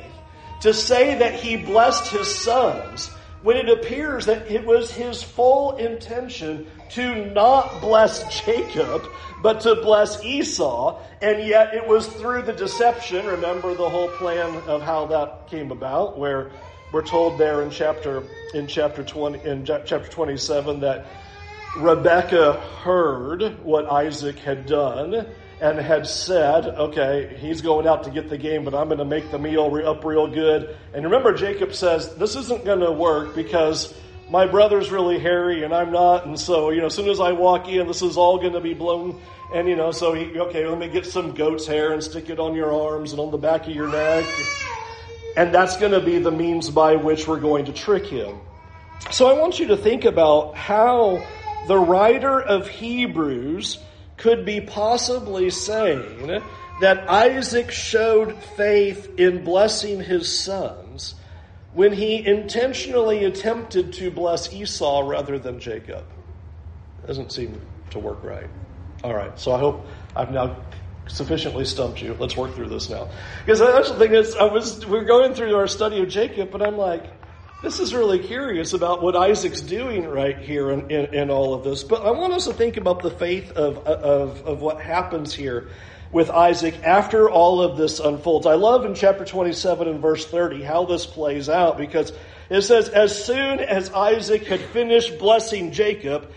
to 0.60 0.72
say 0.72 1.18
that 1.18 1.34
he 1.34 1.56
blessed 1.56 2.12
his 2.12 2.32
sons, 2.32 3.08
when 3.42 3.56
it 3.56 3.68
appears 3.68 4.26
that 4.26 4.50
it 4.50 4.64
was 4.64 4.92
his 4.92 5.20
full 5.20 5.76
intention 5.76 6.66
to 6.90 7.26
not 7.32 7.80
bless 7.80 8.44
Jacob, 8.44 9.02
but 9.42 9.60
to 9.62 9.74
bless 9.76 10.24
Esau, 10.24 11.00
and 11.20 11.46
yet 11.46 11.74
it 11.74 11.86
was 11.86 12.06
through 12.06 12.42
the 12.42 12.52
deception, 12.52 13.26
remember 13.26 13.74
the 13.74 13.88
whole 13.88 14.08
plan 14.18 14.54
of 14.68 14.82
how 14.82 15.06
that 15.06 15.48
came 15.48 15.72
about, 15.72 16.18
where 16.18 16.50
we're 16.92 17.02
told 17.02 17.38
there 17.38 17.62
in 17.62 17.70
chapter 17.70 18.22
in 18.54 18.66
chapter 18.66 19.02
20 19.04 19.44
in 19.46 19.64
chapter 19.64 19.98
27 19.98 20.80
that 20.80 21.06
Rebecca 21.76 22.54
heard 22.82 23.62
what 23.62 23.86
Isaac 23.86 24.38
had 24.38 24.66
done, 24.66 25.26
and 25.60 25.78
had 25.78 26.06
said, 26.06 26.66
okay, 26.66 27.36
he's 27.40 27.62
going 27.62 27.86
out 27.86 28.04
to 28.04 28.10
get 28.10 28.28
the 28.28 28.38
game, 28.38 28.64
but 28.64 28.74
I'm 28.74 28.86
going 28.86 28.98
to 28.98 29.04
make 29.04 29.30
the 29.30 29.38
meal 29.38 29.74
up 29.84 30.04
real 30.04 30.28
good. 30.28 30.76
And 30.94 31.04
remember, 31.04 31.34
Jacob 31.34 31.74
says, 31.74 32.14
this 32.14 32.36
isn't 32.36 32.64
going 32.64 32.80
to 32.80 32.92
work 32.92 33.34
because 33.34 33.92
my 34.30 34.46
brother's 34.46 34.90
really 34.92 35.18
hairy 35.18 35.64
and 35.64 35.74
I'm 35.74 35.90
not. 35.90 36.26
And 36.26 36.38
so, 36.38 36.70
you 36.70 36.80
know, 36.80 36.86
as 36.86 36.94
soon 36.94 37.08
as 37.08 37.18
I 37.18 37.32
walk 37.32 37.68
in, 37.68 37.88
this 37.88 38.02
is 38.02 38.16
all 38.16 38.38
going 38.38 38.52
to 38.52 38.60
be 38.60 38.74
blown. 38.74 39.20
And, 39.52 39.68
you 39.68 39.74
know, 39.74 39.90
so 39.90 40.12
he, 40.12 40.38
okay, 40.38 40.66
let 40.66 40.78
me 40.78 40.88
get 40.88 41.06
some 41.06 41.34
goat's 41.34 41.66
hair 41.66 41.92
and 41.92 42.04
stick 42.04 42.30
it 42.30 42.38
on 42.38 42.54
your 42.54 42.72
arms 42.72 43.12
and 43.12 43.20
on 43.20 43.32
the 43.32 43.38
back 43.38 43.66
of 43.66 43.74
your 43.74 43.88
neck. 43.88 44.26
And 45.36 45.52
that's 45.52 45.76
going 45.78 45.92
to 45.92 46.00
be 46.00 46.18
the 46.18 46.30
means 46.30 46.70
by 46.70 46.96
which 46.96 47.26
we're 47.26 47.40
going 47.40 47.64
to 47.64 47.72
trick 47.72 48.06
him. 48.06 48.38
So 49.10 49.28
I 49.28 49.40
want 49.40 49.58
you 49.58 49.68
to 49.68 49.76
think 49.76 50.04
about 50.04 50.54
how 50.54 51.24
the 51.66 51.78
writer 51.78 52.40
of 52.40 52.68
Hebrews 52.68 53.78
could 54.16 54.44
be 54.44 54.60
possibly 54.60 55.50
saying 55.50 56.42
that 56.80 57.08
Isaac 57.08 57.70
showed 57.70 58.42
faith 58.42 59.18
in 59.18 59.44
blessing 59.44 60.00
his 60.00 60.42
sons 60.42 61.14
when 61.72 61.92
he 61.92 62.26
intentionally 62.26 63.24
attempted 63.24 63.92
to 63.94 64.10
bless 64.10 64.52
Esau 64.52 65.00
rather 65.06 65.38
than 65.38 65.60
Jacob. 65.60 66.04
Doesn't 67.06 67.32
seem 67.32 67.60
to 67.90 67.98
work 67.98 68.22
right. 68.22 68.48
All 69.04 69.14
right, 69.14 69.38
so 69.38 69.52
I 69.52 69.58
hope 69.58 69.86
I've 70.16 70.30
now 70.30 70.56
sufficiently 71.06 71.64
stumped 71.64 72.02
you. 72.02 72.14
Let's 72.18 72.36
work 72.36 72.54
through 72.54 72.68
this 72.68 72.90
now. 72.90 73.08
Because 73.44 73.60
that's 73.60 73.90
the 73.90 73.98
thing 73.98 74.14
is, 74.14 74.34
I 74.34 74.44
was 74.44 74.84
we're 74.86 75.04
going 75.04 75.34
through 75.34 75.54
our 75.54 75.66
study 75.66 76.00
of 76.02 76.08
Jacob, 76.08 76.50
but 76.50 76.62
I'm 76.62 76.76
like, 76.76 77.04
this 77.62 77.80
is 77.80 77.92
really 77.92 78.20
curious 78.20 78.72
about 78.72 79.02
what 79.02 79.16
Isaac's 79.16 79.60
doing 79.60 80.06
right 80.06 80.38
here 80.38 80.70
in, 80.70 80.90
in, 80.90 81.14
in, 81.14 81.30
all 81.30 81.54
of 81.54 81.64
this. 81.64 81.82
But 81.82 82.02
I 82.02 82.12
want 82.12 82.32
us 82.32 82.44
to 82.46 82.52
think 82.52 82.76
about 82.76 83.02
the 83.02 83.10
faith 83.10 83.50
of, 83.52 83.78
of, 83.78 84.46
of 84.46 84.60
what 84.60 84.80
happens 84.80 85.34
here 85.34 85.68
with 86.12 86.30
Isaac 86.30 86.74
after 86.84 87.28
all 87.28 87.60
of 87.60 87.76
this 87.76 87.98
unfolds. 87.98 88.46
I 88.46 88.54
love 88.54 88.84
in 88.84 88.94
chapter 88.94 89.24
27 89.24 89.88
and 89.88 90.00
verse 90.00 90.24
30 90.24 90.62
how 90.62 90.84
this 90.84 91.04
plays 91.04 91.48
out 91.48 91.78
because 91.78 92.12
it 92.48 92.62
says, 92.62 92.88
As 92.88 93.24
soon 93.24 93.58
as 93.58 93.90
Isaac 93.92 94.44
had 94.44 94.60
finished 94.60 95.18
blessing 95.18 95.72
Jacob, 95.72 96.30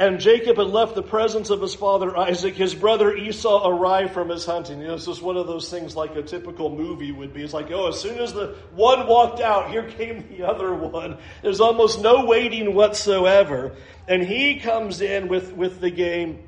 and 0.00 0.18
Jacob 0.18 0.56
had 0.56 0.68
left 0.68 0.94
the 0.94 1.02
presence 1.02 1.50
of 1.50 1.60
his 1.60 1.74
father 1.74 2.16
Isaac. 2.16 2.54
His 2.54 2.74
brother 2.74 3.14
Esau 3.14 3.68
arrived 3.68 4.14
from 4.14 4.30
his 4.30 4.46
hunting. 4.46 4.80
You 4.80 4.86
know, 4.86 4.96
this 4.96 5.06
is 5.06 5.20
one 5.20 5.36
of 5.36 5.46
those 5.46 5.68
things 5.68 5.94
like 5.94 6.16
a 6.16 6.22
typical 6.22 6.74
movie 6.74 7.12
would 7.12 7.34
be. 7.34 7.42
It's 7.42 7.52
like, 7.52 7.70
oh, 7.70 7.88
as 7.88 8.00
soon 8.00 8.18
as 8.18 8.32
the 8.32 8.56
one 8.74 9.06
walked 9.06 9.40
out, 9.40 9.70
here 9.70 9.82
came 9.82 10.26
the 10.30 10.44
other 10.48 10.72
one. 10.72 11.18
There's 11.42 11.60
almost 11.60 12.00
no 12.00 12.24
waiting 12.24 12.74
whatsoever. 12.74 13.76
And 14.08 14.22
he 14.22 14.58
comes 14.58 15.02
in 15.02 15.28
with, 15.28 15.52
with 15.52 15.80
the 15.80 15.90
game. 15.90 16.44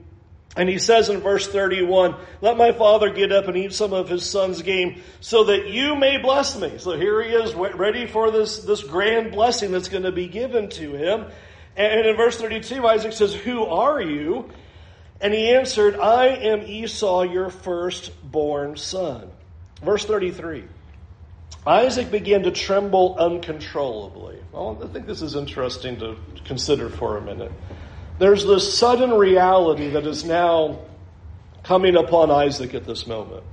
And 0.56 0.66
he 0.66 0.78
says 0.78 1.10
in 1.10 1.20
verse 1.20 1.46
31, 1.46 2.16
let 2.40 2.56
my 2.56 2.72
father 2.72 3.10
get 3.10 3.32
up 3.32 3.48
and 3.48 3.56
eat 3.58 3.74
some 3.74 3.92
of 3.92 4.08
his 4.08 4.24
son's 4.24 4.62
game 4.62 5.02
so 5.20 5.44
that 5.44 5.68
you 5.68 5.94
may 5.94 6.16
bless 6.16 6.58
me. 6.58 6.78
So 6.78 6.92
here 6.92 7.22
he 7.22 7.34
is 7.34 7.54
ready 7.54 8.06
for 8.06 8.30
this, 8.30 8.64
this 8.64 8.82
grand 8.82 9.32
blessing 9.32 9.72
that's 9.72 9.88
going 9.88 10.04
to 10.04 10.12
be 10.12 10.26
given 10.26 10.70
to 10.70 10.92
him. 10.94 11.26
And 11.76 12.06
in 12.06 12.16
verse 12.16 12.38
32, 12.38 12.86
Isaac 12.86 13.12
says, 13.12 13.34
Who 13.34 13.64
are 13.64 14.00
you? 14.00 14.50
And 15.20 15.32
he 15.32 15.50
answered, 15.50 15.96
I 15.96 16.26
am 16.26 16.62
Esau, 16.62 17.22
your 17.22 17.48
firstborn 17.48 18.76
son. 18.76 19.30
Verse 19.82 20.04
33. 20.04 20.64
Isaac 21.66 22.10
began 22.10 22.42
to 22.42 22.50
tremble 22.50 23.16
uncontrollably. 23.18 24.38
Well, 24.50 24.78
I 24.82 24.88
think 24.88 25.06
this 25.06 25.22
is 25.22 25.36
interesting 25.36 25.98
to 26.00 26.16
consider 26.44 26.88
for 26.88 27.16
a 27.18 27.20
minute. 27.20 27.52
There's 28.18 28.44
this 28.44 28.76
sudden 28.76 29.12
reality 29.12 29.90
that 29.90 30.06
is 30.06 30.24
now 30.24 30.80
coming 31.62 31.96
upon 31.96 32.30
Isaac 32.30 32.74
at 32.74 32.84
this 32.84 33.06
moment. 33.06 33.44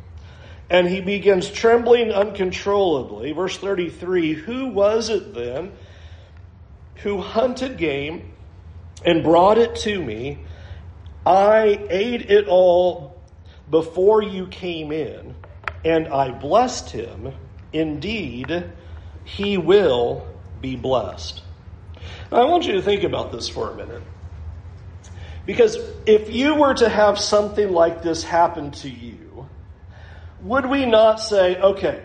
And 0.71 0.87
he 0.87 1.01
begins 1.01 1.49
trembling 1.49 2.11
uncontrollably. 2.11 3.31
Verse 3.31 3.57
33 3.57 4.33
Who 4.33 4.67
was 4.67 5.09
it 5.09 5.33
then 5.33 5.71
who 7.03 7.21
hunted 7.21 7.77
game 7.77 8.31
and 9.05 9.23
brought 9.23 9.57
it 9.57 9.75
to 9.77 10.03
me. 10.03 10.39
I 11.25 11.85
ate 11.89 12.29
it 12.29 12.47
all 12.47 13.21
before 13.69 14.21
you 14.21 14.47
came 14.47 14.91
in, 14.91 15.35
and 15.85 16.07
I 16.07 16.31
blessed 16.31 16.89
him. 16.89 17.33
Indeed, 17.71 18.65
he 19.23 19.57
will 19.57 20.27
be 20.59 20.75
blessed. 20.75 21.43
Now, 22.31 22.39
I 22.39 22.45
want 22.45 22.65
you 22.65 22.73
to 22.73 22.81
think 22.81 23.03
about 23.03 23.31
this 23.31 23.47
for 23.47 23.71
a 23.71 23.75
minute. 23.75 24.03
Because 25.45 25.77
if 26.05 26.29
you 26.29 26.55
were 26.55 26.73
to 26.75 26.89
have 26.89 27.17
something 27.17 27.71
like 27.71 28.01
this 28.01 28.23
happen 28.23 28.71
to 28.71 28.89
you, 28.89 29.47
would 30.41 30.65
we 30.65 30.85
not 30.85 31.19
say, 31.19 31.57
okay, 31.57 32.01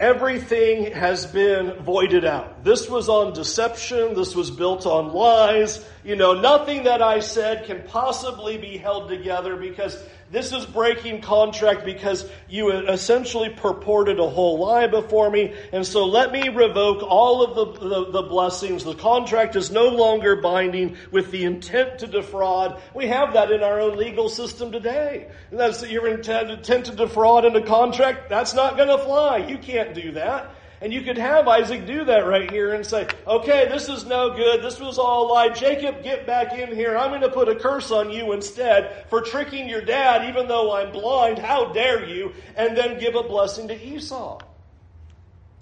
Everything 0.00 0.92
has 0.92 1.26
been 1.26 1.74
voided 1.82 2.24
out. 2.24 2.64
This 2.64 2.88
was 2.88 3.10
on 3.10 3.34
deception. 3.34 4.14
This 4.14 4.34
was 4.34 4.50
built 4.50 4.86
on 4.86 5.12
lies. 5.12 5.84
You 6.02 6.16
know, 6.16 6.32
nothing 6.32 6.84
that 6.84 7.02
I 7.02 7.20
said 7.20 7.66
can 7.66 7.82
possibly 7.86 8.56
be 8.56 8.78
held 8.78 9.10
together 9.10 9.56
because 9.56 10.02
this 10.30 10.52
is 10.52 10.64
breaking 10.64 11.22
contract 11.22 11.84
because 11.84 12.24
you 12.48 12.70
essentially 12.70 13.48
purported 13.48 14.20
a 14.20 14.28
whole 14.28 14.60
lie 14.60 14.86
before 14.86 15.28
me. 15.28 15.54
And 15.72 15.84
so 15.84 16.06
let 16.06 16.30
me 16.30 16.48
revoke 16.48 17.02
all 17.02 17.42
of 17.42 17.56
the, 17.56 17.88
the, 17.88 18.10
the, 18.12 18.22
blessings. 18.22 18.84
The 18.84 18.94
contract 18.94 19.56
is 19.56 19.72
no 19.72 19.88
longer 19.88 20.36
binding 20.36 20.96
with 21.10 21.32
the 21.32 21.44
intent 21.44 21.98
to 22.00 22.06
defraud. 22.06 22.80
We 22.94 23.08
have 23.08 23.32
that 23.32 23.50
in 23.50 23.64
our 23.64 23.80
own 23.80 23.96
legal 23.96 24.28
system 24.28 24.70
today. 24.70 25.30
That's 25.50 25.88
your 25.88 26.06
intent, 26.06 26.50
intent 26.50 26.86
to 26.86 26.94
defraud 26.94 27.44
in 27.44 27.56
a 27.56 27.62
contract. 27.62 28.28
That's 28.28 28.54
not 28.54 28.76
going 28.76 28.88
to 28.88 28.98
fly. 28.98 29.38
You 29.38 29.58
can't 29.58 29.94
do 29.94 30.12
that. 30.12 30.54
And 30.82 30.94
you 30.94 31.02
could 31.02 31.18
have 31.18 31.46
Isaac 31.46 31.84
do 31.84 32.04
that 32.04 32.26
right 32.26 32.50
here 32.50 32.72
and 32.72 32.86
say, 32.86 33.06
okay, 33.26 33.68
this 33.68 33.90
is 33.90 34.06
no 34.06 34.34
good. 34.34 34.62
This 34.62 34.80
was 34.80 34.98
all 34.98 35.26
a 35.26 35.28
lie. 35.30 35.48
Jacob, 35.50 36.02
get 36.02 36.26
back 36.26 36.54
in 36.54 36.74
here. 36.74 36.96
I'm 36.96 37.10
going 37.10 37.20
to 37.20 37.28
put 37.28 37.50
a 37.50 37.54
curse 37.54 37.90
on 37.90 38.10
you 38.10 38.32
instead 38.32 39.04
for 39.10 39.20
tricking 39.20 39.68
your 39.68 39.82
dad, 39.82 40.30
even 40.30 40.48
though 40.48 40.72
I'm 40.74 40.90
blind. 40.90 41.38
How 41.38 41.66
dare 41.72 42.08
you? 42.08 42.32
And 42.56 42.74
then 42.74 42.98
give 42.98 43.14
a 43.14 43.22
blessing 43.22 43.68
to 43.68 43.74
Esau. 43.74 44.40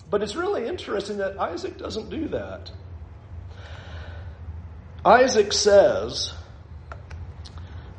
But 0.09 0.23
it's 0.23 0.37
really 0.37 0.67
interesting 0.67 1.19
that 1.19 1.39
Isaac 1.39 1.77
doesn't 1.79 2.11
do 2.11 2.29
that. 2.29 2.71
Isaac 5.05 5.53
says, 5.53 6.33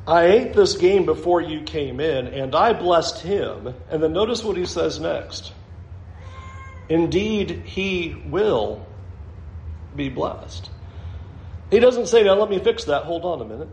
I 0.06 0.24
ate 0.24 0.54
this 0.54 0.78
game 0.78 1.04
before 1.04 1.42
you 1.42 1.62
came 1.62 2.00
in, 2.00 2.28
and 2.28 2.54
I 2.54 2.72
blessed 2.72 3.20
him. 3.20 3.74
And 3.90 4.02
then 4.02 4.14
notice 4.14 4.42
what 4.42 4.56
he 4.56 4.64
says 4.64 4.98
next. 4.98 5.52
Indeed, 6.90 7.62
he 7.64 8.20
will 8.26 8.84
be 9.94 10.08
blessed. 10.08 10.68
He 11.70 11.78
doesn't 11.78 12.08
say, 12.08 12.24
now 12.24 12.34
let 12.34 12.50
me 12.50 12.58
fix 12.58 12.84
that. 12.84 13.04
Hold 13.04 13.24
on 13.24 13.40
a 13.40 13.44
minute. 13.44 13.68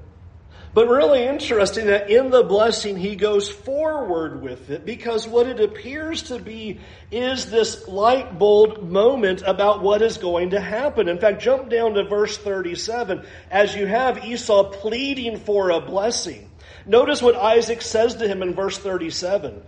But 0.73 0.87
really 0.87 1.23
interesting 1.23 1.87
that 1.87 2.11
in 2.11 2.29
the 2.29 2.43
blessing 2.43 2.97
he 2.97 3.15
goes 3.15 3.49
forward 3.49 4.43
with 4.43 4.69
it 4.69 4.85
because 4.85 5.27
what 5.27 5.47
it 5.47 5.59
appears 5.59 6.23
to 6.23 6.37
be 6.37 6.79
is 7.09 7.49
this 7.49 7.87
light 7.87 8.37
bulb 8.37 8.83
moment 8.83 9.41
about 9.41 9.81
what 9.81 10.03
is 10.03 10.19
going 10.19 10.51
to 10.51 10.61
happen. 10.61 11.09
In 11.09 11.17
fact, 11.17 11.41
jump 11.41 11.69
down 11.69 11.95
to 11.95 12.03
verse 12.03 12.37
37 12.37 13.25
as 13.49 13.75
you 13.75 13.87
have 13.87 14.23
Esau 14.23 14.65
pleading 14.65 15.39
for 15.39 15.71
a 15.71 15.81
blessing. 15.81 16.47
Notice 16.85 17.23
what 17.23 17.35
Isaac 17.35 17.81
says 17.81 18.13
to 18.17 18.27
him 18.27 18.43
in 18.43 18.53
verse 18.53 18.77
37. 18.77 19.63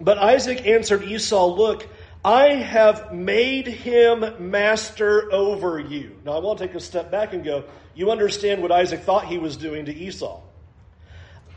But 0.00 0.18
Isaac 0.18 0.66
answered 0.66 1.04
Esau, 1.04 1.54
Look, 1.54 1.86
I 2.24 2.54
have 2.54 3.12
made 3.12 3.66
him 3.66 4.50
master 4.50 5.32
over 5.32 5.78
you. 5.78 6.16
Now, 6.24 6.32
I 6.32 6.38
want 6.40 6.58
to 6.58 6.66
take 6.66 6.74
a 6.74 6.80
step 6.80 7.10
back 7.10 7.32
and 7.32 7.44
go, 7.44 7.64
you 7.94 8.10
understand 8.10 8.60
what 8.60 8.72
Isaac 8.72 9.00
thought 9.00 9.26
he 9.26 9.38
was 9.38 9.56
doing 9.56 9.86
to 9.86 9.94
Esau. 9.94 10.40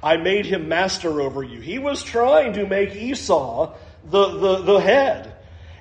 I 0.04 0.18
made 0.18 0.46
him 0.46 0.68
master 0.68 1.22
over 1.22 1.44
you. 1.44 1.60
He 1.60 1.80
was 1.80 2.04
trying 2.04 2.54
to 2.54 2.66
make 2.66 2.96
Esau 2.96 3.74
the, 4.06 4.28
the, 4.30 4.62
the 4.62 4.80
head. 4.80 5.36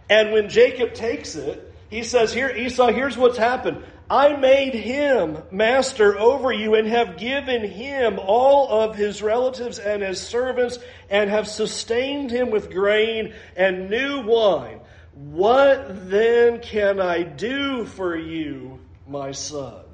And 0.08 0.32
when 0.32 0.48
Jacob 0.48 0.94
takes 0.94 1.36
it, 1.36 1.72
he 1.88 2.02
says, 2.02 2.32
Here, 2.32 2.50
Esau, 2.50 2.88
here's 2.88 3.16
what's 3.16 3.38
happened. 3.38 3.82
I 4.10 4.34
made 4.34 4.74
him 4.74 5.38
master 5.52 6.18
over 6.18 6.50
you 6.50 6.74
and 6.74 6.88
have 6.88 7.16
given 7.16 7.62
him 7.62 8.18
all 8.18 8.82
of 8.82 8.96
his 8.96 9.22
relatives 9.22 9.78
and 9.78 10.02
his 10.02 10.20
servants 10.20 10.80
and 11.08 11.30
have 11.30 11.46
sustained 11.46 12.32
him 12.32 12.50
with 12.50 12.72
grain 12.72 13.32
and 13.56 13.88
new 13.88 14.22
wine. 14.22 14.80
What 15.14 16.10
then 16.10 16.60
can 16.60 17.00
I 17.00 17.22
do 17.22 17.84
for 17.84 18.16
you, 18.16 18.80
my 19.06 19.30
son? 19.30 19.84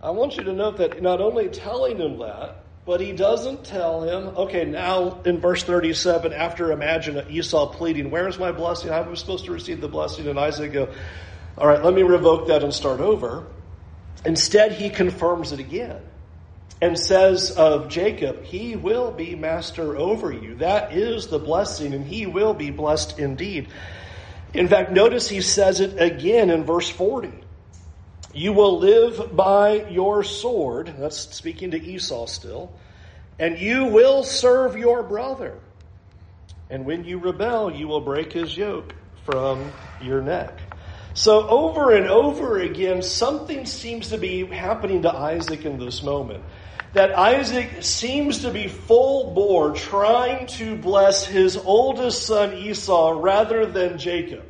I 0.00 0.10
want 0.10 0.36
you 0.36 0.44
to 0.44 0.52
note 0.52 0.76
that 0.76 1.02
not 1.02 1.20
only 1.20 1.48
telling 1.48 1.98
him 1.98 2.18
that, 2.18 2.62
but 2.84 3.00
he 3.00 3.12
doesn't 3.12 3.64
tell 3.64 4.02
him, 4.02 4.36
okay, 4.36 4.64
now 4.64 5.20
in 5.24 5.40
verse 5.40 5.64
37, 5.64 6.32
after 6.32 6.70
imagine 6.70 7.24
Esau 7.30 7.72
pleading, 7.72 8.10
where 8.10 8.28
is 8.28 8.38
my 8.38 8.52
blessing? 8.52 8.90
I 8.90 9.00
was 9.00 9.18
supposed 9.18 9.46
to 9.46 9.52
receive 9.52 9.80
the 9.80 9.88
blessing. 9.88 10.28
And 10.28 10.38
Isaac 10.38 10.72
go, 10.72 10.92
all 11.58 11.68
right, 11.68 11.82
let 11.84 11.94
me 11.94 12.02
revoke 12.02 12.48
that 12.48 12.62
and 12.64 12.74
start 12.74 13.00
over. 13.00 13.46
Instead, 14.24 14.72
he 14.72 14.90
confirms 14.90 15.52
it 15.52 15.60
again. 15.60 16.00
and 16.82 16.98
says 16.98 17.52
of 17.52 17.88
Jacob, 17.88 18.44
He 18.44 18.76
will 18.76 19.12
be 19.12 19.34
master 19.34 19.96
over 19.96 20.32
you. 20.32 20.56
That 20.56 20.92
is 20.92 21.28
the 21.28 21.38
blessing, 21.38 21.94
and 21.94 22.06
he 22.06 22.26
will 22.26 22.54
be 22.54 22.70
blessed 22.70 23.18
indeed. 23.18 23.70
In 24.54 24.68
fact, 24.68 24.92
notice 24.92 25.28
he 25.28 25.40
says 25.42 25.80
it 25.80 26.00
again 26.00 26.50
in 26.50 26.64
verse 26.64 26.90
40. 26.90 27.32
You 28.34 28.52
will 28.54 28.80
live 28.80 29.36
by 29.36 29.86
your 29.90 30.24
sword. 30.24 30.94
That's 30.98 31.18
speaking 31.36 31.72
to 31.72 31.82
Esau 31.82 32.26
still. 32.26 32.72
And 33.38 33.58
you 33.58 33.86
will 33.86 34.24
serve 34.24 34.76
your 34.76 35.02
brother. 35.04 35.60
And 36.70 36.86
when 36.86 37.04
you 37.04 37.18
rebel, 37.20 37.72
you 37.72 37.88
will 37.88 38.02
break 38.02 38.32
his 38.32 38.56
yoke 38.56 38.94
from 39.24 39.74
your 40.00 40.22
neck. 40.22 40.63
So, 41.16 41.48
over 41.48 41.92
and 41.92 42.08
over 42.08 42.58
again, 42.58 43.00
something 43.00 43.66
seems 43.66 44.08
to 44.08 44.18
be 44.18 44.44
happening 44.46 45.02
to 45.02 45.14
Isaac 45.14 45.64
in 45.64 45.78
this 45.78 46.02
moment. 46.02 46.42
That 46.92 47.16
Isaac 47.16 47.84
seems 47.84 48.40
to 48.40 48.50
be 48.50 48.66
full 48.66 49.32
bore 49.32 49.74
trying 49.74 50.48
to 50.58 50.76
bless 50.76 51.24
his 51.24 51.56
oldest 51.56 52.26
son 52.26 52.54
Esau 52.54 53.20
rather 53.20 53.64
than 53.64 53.98
Jacob. 53.98 54.44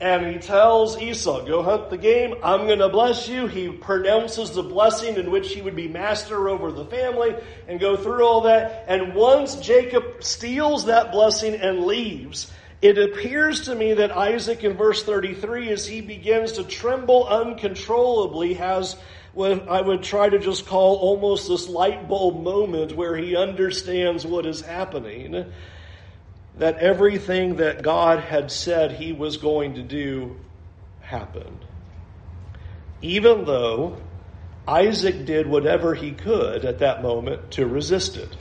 And 0.00 0.26
he 0.26 0.38
tells 0.38 1.00
Esau, 1.00 1.44
Go 1.44 1.62
hunt 1.62 1.90
the 1.90 1.98
game. 1.98 2.36
I'm 2.42 2.66
going 2.66 2.78
to 2.78 2.88
bless 2.88 3.28
you. 3.28 3.46
He 3.46 3.68
pronounces 3.68 4.50
the 4.50 4.62
blessing 4.62 5.16
in 5.16 5.30
which 5.30 5.52
he 5.52 5.60
would 5.60 5.76
be 5.76 5.88
master 5.88 6.48
over 6.48 6.72
the 6.72 6.86
family 6.86 7.36
and 7.68 7.78
go 7.78 7.96
through 7.96 8.26
all 8.26 8.40
that. 8.42 8.86
And 8.88 9.14
once 9.14 9.56
Jacob 9.56 10.24
steals 10.24 10.86
that 10.86 11.12
blessing 11.12 11.54
and 11.54 11.84
leaves, 11.84 12.50
it 12.82 12.98
appears 12.98 13.62
to 13.62 13.74
me 13.74 13.94
that 13.94 14.10
Isaac 14.10 14.64
in 14.64 14.76
verse 14.76 15.04
33, 15.04 15.70
as 15.70 15.86
he 15.86 16.00
begins 16.00 16.52
to 16.52 16.64
tremble 16.64 17.28
uncontrollably, 17.28 18.54
has 18.54 18.96
what 19.32 19.68
I 19.68 19.80
would 19.80 20.02
try 20.02 20.28
to 20.28 20.38
just 20.38 20.66
call 20.66 20.96
almost 20.96 21.48
this 21.48 21.68
light 21.68 22.08
bulb 22.08 22.42
moment 22.42 22.94
where 22.94 23.16
he 23.16 23.36
understands 23.36 24.26
what 24.26 24.44
is 24.44 24.60
happening 24.60 25.46
that 26.58 26.78
everything 26.78 27.56
that 27.56 27.82
God 27.82 28.20
had 28.20 28.50
said 28.50 28.92
he 28.92 29.12
was 29.12 29.38
going 29.38 29.76
to 29.76 29.82
do 29.82 30.36
happened. 31.00 31.64
Even 33.00 33.44
though 33.44 33.96
Isaac 34.66 35.24
did 35.24 35.46
whatever 35.46 35.94
he 35.94 36.12
could 36.12 36.64
at 36.64 36.80
that 36.80 37.02
moment 37.02 37.52
to 37.52 37.66
resist 37.66 38.16
it. 38.16 38.36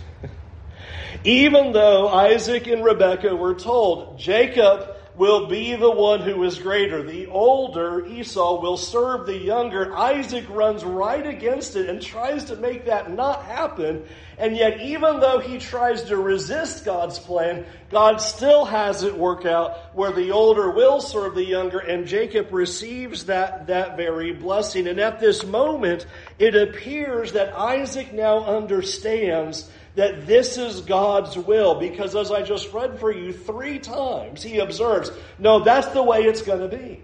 Even 1.24 1.72
though 1.72 2.08
Isaac 2.08 2.66
and 2.66 2.84
Rebekah 2.84 3.36
were 3.36 3.54
told, 3.54 4.18
Jacob 4.18 4.96
will 5.16 5.46
be 5.46 5.76
the 5.76 5.92
one 5.92 6.22
who 6.22 6.44
is 6.44 6.58
greater. 6.58 7.04
The 7.04 7.28
older 7.28 8.06
Esau 8.08 8.60
will 8.60 8.78
serve 8.78 9.28
the 9.28 9.38
younger. 9.38 9.96
Isaac 9.96 10.46
runs 10.50 10.84
right 10.84 11.28
against 11.28 11.76
it 11.76 11.90
and 11.90 12.02
tries 12.02 12.46
to 12.46 12.56
make 12.56 12.86
that 12.86 13.12
not 13.12 13.44
happen. 13.44 14.06
And 14.40 14.56
yet, 14.56 14.82
even 14.82 15.20
though 15.20 15.38
he 15.38 15.60
tries 15.60 16.04
to 16.06 16.18
resist 16.18 16.86
God's 16.86 17.20
plan, 17.20 17.66
God 17.92 18.18
still 18.18 18.66
has 18.66 19.04
it 19.04 19.16
work 19.16 19.46
out 19.46 19.78
where 19.96 20.12
the 20.12 20.32
older 20.32 20.72
will 20.72 21.02
serve 21.02 21.36
the 21.36 21.46
younger 21.46 21.80
and 21.80 22.08
Jacob 22.08 22.52
receives 22.52 23.26
that, 23.26 23.68
that 23.68 23.98
very 23.98 24.34
blessing. 24.34 24.88
And 24.88 25.00
at 25.00 25.20
this 25.20 25.46
moment, 25.46 26.08
it 26.40 26.56
appears 26.56 27.34
that 27.34 27.54
Isaac 27.54 28.12
now 28.12 28.44
understands 28.46 29.70
that 29.96 30.26
this 30.26 30.58
is 30.58 30.82
God's 30.82 31.38
will 31.38 31.76
because 31.76 32.16
as 32.16 32.32
I 32.32 32.42
just 32.44 32.72
read 32.72 33.00
for 33.00 33.12
you 33.12 33.34
three 33.34 33.80
times, 33.80 34.42
he 34.42 34.60
observes, 34.60 35.12
no, 35.38 35.64
that's 35.64 35.88
the 35.88 36.04
way 36.04 36.24
it's 36.24 36.42
going 36.42 36.68
to 36.70 36.78
be. 36.78 37.02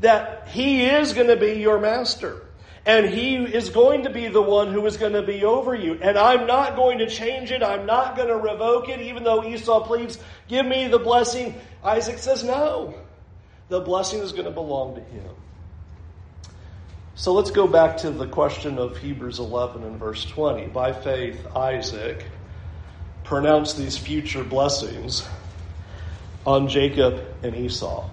That 0.00 0.48
he 0.48 0.86
is 0.86 1.12
going 1.12 1.28
to 1.28 1.36
be 1.36 1.60
your 1.60 1.78
master. 1.78 2.46
And 2.86 3.06
he 3.06 3.36
is 3.36 3.68
going 3.68 4.04
to 4.04 4.10
be 4.10 4.28
the 4.28 4.40
one 4.40 4.72
who 4.72 4.86
is 4.86 4.96
going 4.96 5.12
to 5.12 5.22
be 5.22 5.44
over 5.44 5.74
you. 5.74 5.98
And 6.00 6.16
I'm 6.16 6.46
not 6.46 6.76
going 6.76 6.98
to 6.98 7.08
change 7.08 7.52
it. 7.52 7.62
I'm 7.62 7.84
not 7.84 8.16
going 8.16 8.28
to 8.28 8.36
revoke 8.36 8.88
it, 8.88 9.00
even 9.00 9.22
though 9.22 9.44
Esau 9.44 9.86
pleads, 9.86 10.18
give 10.48 10.64
me 10.64 10.88
the 10.88 10.98
blessing. 10.98 11.54
Isaac 11.84 12.18
says, 12.18 12.42
no. 12.42 12.94
The 13.68 13.80
blessing 13.80 14.20
is 14.20 14.32
going 14.32 14.46
to 14.46 14.50
belong 14.50 14.94
to 14.94 15.02
him. 15.02 15.28
So 17.20 17.34
let's 17.34 17.50
go 17.50 17.66
back 17.66 17.98
to 17.98 18.10
the 18.10 18.26
question 18.26 18.78
of 18.78 18.96
Hebrews 18.96 19.40
11 19.40 19.82
and 19.82 19.98
verse 19.98 20.24
20. 20.24 20.68
By 20.68 20.94
faith, 20.94 21.46
Isaac 21.54 22.24
pronounced 23.24 23.76
these 23.76 23.98
future 23.98 24.42
blessings 24.42 25.28
on 26.46 26.68
Jacob 26.68 27.22
and 27.42 27.54
Esau. 27.54 28.08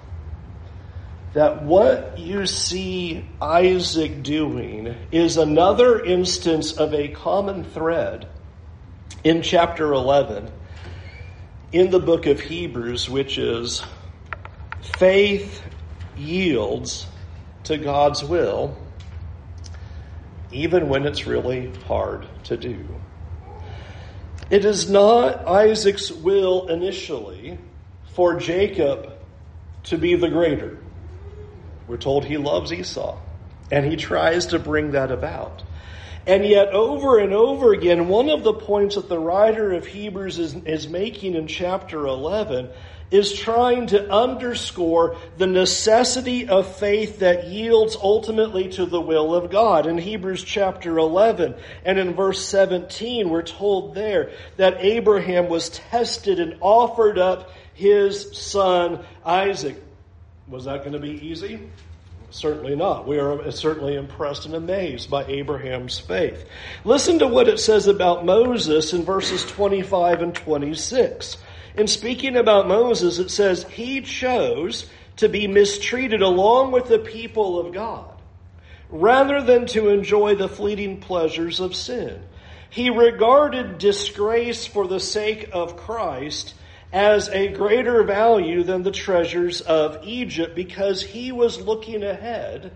That 1.36 1.64
what 1.64 2.20
you 2.20 2.46
see 2.48 3.26
Isaac 3.42 4.24
doing 4.24 4.94
is 5.10 5.38
another 5.38 6.04
instance 6.04 6.74
of 6.74 6.94
a 6.94 7.08
common 7.08 7.64
thread 7.64 8.28
in 9.24 9.42
chapter 9.42 9.94
11 9.94 10.52
in 11.72 11.92
the 11.92 12.00
book 12.02 12.26
of 12.26 12.42
Hebrews, 12.42 13.10
which 13.10 13.38
is 13.38 13.82
faith 14.82 15.64
yields 16.18 17.08
to 17.64 17.78
God's 17.78 18.22
will 18.22 18.78
even 20.52 20.90
when 20.90 21.06
it's 21.06 21.28
really 21.28 21.72
hard 21.88 22.26
to 22.46 22.58
do. 22.58 22.86
It 24.50 24.64
is 24.64 24.90
not 24.90 25.46
Isaac's 25.48 26.10
will 26.12 26.68
initially 26.68 27.58
for 28.14 28.40
Jacob 28.40 29.12
to 29.84 29.98
be 29.98 30.16
the 30.16 30.30
greater. 30.30 30.78
We're 31.88 31.98
told 31.98 32.26
he 32.26 32.38
loves 32.38 32.72
Esau, 32.72 33.18
and 33.72 33.86
he 33.86 33.96
tries 33.96 34.48
to 34.48 34.60
bring 34.60 34.92
that 34.92 35.12
about. 35.12 35.64
And 36.26 36.46
yet, 36.46 36.74
over 36.74 37.20
and 37.20 37.34
over 37.34 37.72
again, 37.74 38.10
one 38.10 38.30
of 38.30 38.44
the 38.44 38.54
points 38.54 38.96
that 38.96 39.08
the 39.08 39.20
writer 39.20 39.72
of 39.72 39.88
Hebrews 39.88 40.40
is, 40.40 40.56
is 40.56 40.90
making 40.90 41.36
in 41.36 41.48
chapter 41.48 42.06
11 42.06 42.70
is 43.10 43.34
trying 43.34 43.88
to 43.88 44.12
underscore 44.12 45.16
the 45.38 45.48
necessity 45.48 46.48
of 46.48 46.76
faith 46.78 47.20
that 47.20 47.48
yields 47.48 47.96
ultimately 47.96 48.70
to 48.70 48.86
the 48.86 49.00
will 49.00 49.34
of 49.34 49.50
God. 49.50 49.88
In 49.88 49.98
Hebrews 49.98 50.44
chapter 50.44 50.98
11 50.98 51.56
and 51.86 52.00
in 52.00 52.14
verse 52.14 52.46
17, 52.46 53.30
we're 53.30 53.44
told 53.44 53.96
there 53.96 54.32
that 54.58 54.78
Abraham 54.80 55.48
was 55.48 55.70
tested 55.70 56.40
and 56.40 56.58
offered 56.60 57.18
up 57.18 57.52
his 57.74 58.38
son 58.38 59.06
Isaac. 59.24 59.82
Was 60.48 60.66
that 60.66 60.80
going 60.80 60.94
to 60.94 61.00
be 61.00 61.28
easy? 61.28 61.60
Certainly 62.30 62.76
not. 62.76 63.08
We 63.08 63.20
are 63.20 63.50
certainly 63.52 63.96
impressed 63.96 64.46
and 64.46 64.54
amazed 64.54 65.10
by 65.10 65.26
Abraham's 65.26 65.98
faith. 65.98 66.46
Listen 66.84 67.20
to 67.20 67.28
what 67.28 67.48
it 67.48 67.60
says 67.60 67.88
about 67.88 68.26
Moses 68.26 68.92
in 68.92 69.04
verses 69.04 69.46
25 69.46 70.22
and 70.22 70.36
26. 70.36 71.38
In 71.78 71.88
speaking 71.88 72.36
about 72.36 72.68
Moses, 72.68 73.20
it 73.20 73.30
says 73.30 73.64
he 73.66 74.02
chose 74.02 74.90
to 75.18 75.30
be 75.30 75.48
mistreated 75.48 76.24
along 76.24 76.72
with 76.72 76.88
the 76.88 77.00
people 77.00 77.60
of 77.60 77.72
God 77.74 78.14
rather 78.90 79.42
than 79.42 79.66
to 79.68 79.90
enjoy 79.90 80.36
the 80.36 80.50
fleeting 80.50 81.00
pleasures 81.00 81.60
of 81.60 81.76
sin. 81.76 82.22
He 82.70 82.90
regarded 82.90 83.78
disgrace 83.78 84.66
for 84.66 84.88
the 84.88 85.00
sake 85.00 85.50
of 85.54 85.78
Christ 85.78 86.56
as 86.92 87.30
a 87.30 87.50
greater 87.50 88.04
value 88.04 88.64
than 88.64 88.84
the 88.84 88.92
treasures 88.92 89.62
of 89.62 90.00
Egypt 90.04 90.56
because 90.56 91.02
he 91.02 91.32
was 91.32 91.62
looking 91.62 92.04
ahead 92.04 92.72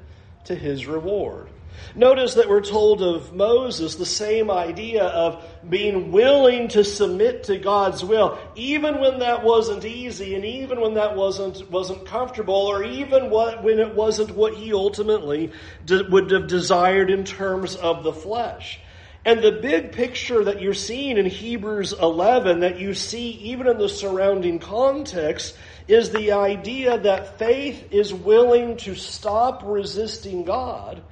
to 0.45 0.55
his 0.55 0.85
reward. 0.85 1.47
Notice 1.95 2.35
that 2.35 2.47
we're 2.47 2.61
told 2.61 3.01
of 3.01 3.33
Moses 3.33 3.95
the 3.95 4.05
same 4.05 4.49
idea 4.49 5.03
of 5.03 5.45
being 5.67 6.11
willing 6.11 6.69
to 6.69 6.85
submit 6.85 7.43
to 7.45 7.57
God's 7.57 8.03
will, 8.03 8.39
even 8.55 9.01
when 9.01 9.19
that 9.19 9.43
wasn't 9.43 9.83
easy, 9.83 10.35
and 10.35 10.45
even 10.45 10.79
when 10.79 10.93
that 10.93 11.17
wasn't 11.17 11.69
wasn't 11.69 12.05
comfortable, 12.05 12.55
or 12.55 12.83
even 12.83 13.29
what, 13.29 13.61
when 13.63 13.79
it 13.79 13.93
wasn't 13.93 14.31
what 14.31 14.53
he 14.53 14.73
ultimately 14.73 15.51
would 15.89 16.31
have 16.31 16.47
desired 16.47 17.09
in 17.09 17.25
terms 17.25 17.75
of 17.75 18.03
the 18.03 18.13
flesh. 18.13 18.79
And 19.23 19.43
the 19.43 19.51
big 19.51 19.91
picture 19.91 20.45
that 20.45 20.61
you're 20.61 20.73
seeing 20.73 21.17
in 21.17 21.27
Hebrews 21.27 21.93
11, 21.93 22.61
that 22.61 22.79
you 22.79 22.95
see 22.95 23.31
even 23.31 23.67
in 23.67 23.77
the 23.77 23.89
surrounding 23.89 24.57
context, 24.59 25.55
is 25.87 26.09
the 26.09 26.31
idea 26.31 26.97
that 26.97 27.37
faith 27.37 27.89
is 27.91 28.13
willing 28.13 28.77
to 28.77 28.95
stop 28.95 29.61
resisting 29.63 30.43
God 30.43 31.03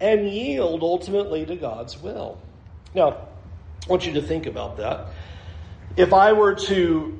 and 0.00 0.28
yield 0.28 0.82
ultimately 0.82 1.44
to 1.46 1.56
God's 1.56 2.00
will. 2.00 2.38
Now, 2.94 3.10
I 3.10 3.90
want 3.90 4.06
you 4.06 4.14
to 4.14 4.22
think 4.22 4.46
about 4.46 4.78
that. 4.78 5.08
If 5.96 6.12
I 6.12 6.32
were 6.32 6.54
to 6.54 7.18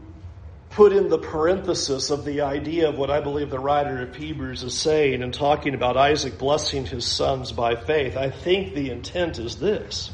put 0.71 0.93
in 0.93 1.09
the 1.09 1.19
parenthesis 1.19 2.11
of 2.11 2.25
the 2.25 2.43
idea 2.43 2.89
of 2.89 2.97
what 2.97 3.11
I 3.11 3.21
believe 3.21 3.51
the 3.51 3.59
writer 3.59 4.03
of 4.03 4.15
Hebrews 4.15 4.63
is 4.63 4.79
saying 4.79 5.23
and 5.23 5.35
talking 5.35 5.75
about 5.75 5.97
Isaac 5.97 6.39
blessing 6.39 6.87
his 6.87 7.05
sons 7.05 7.53
by 7.53 7.75
faith, 7.75 8.17
I 8.17 8.31
think 8.31 8.75
the 8.75 8.91
intent 8.91 9.39
is 9.39 9.59
this 9.59 10.13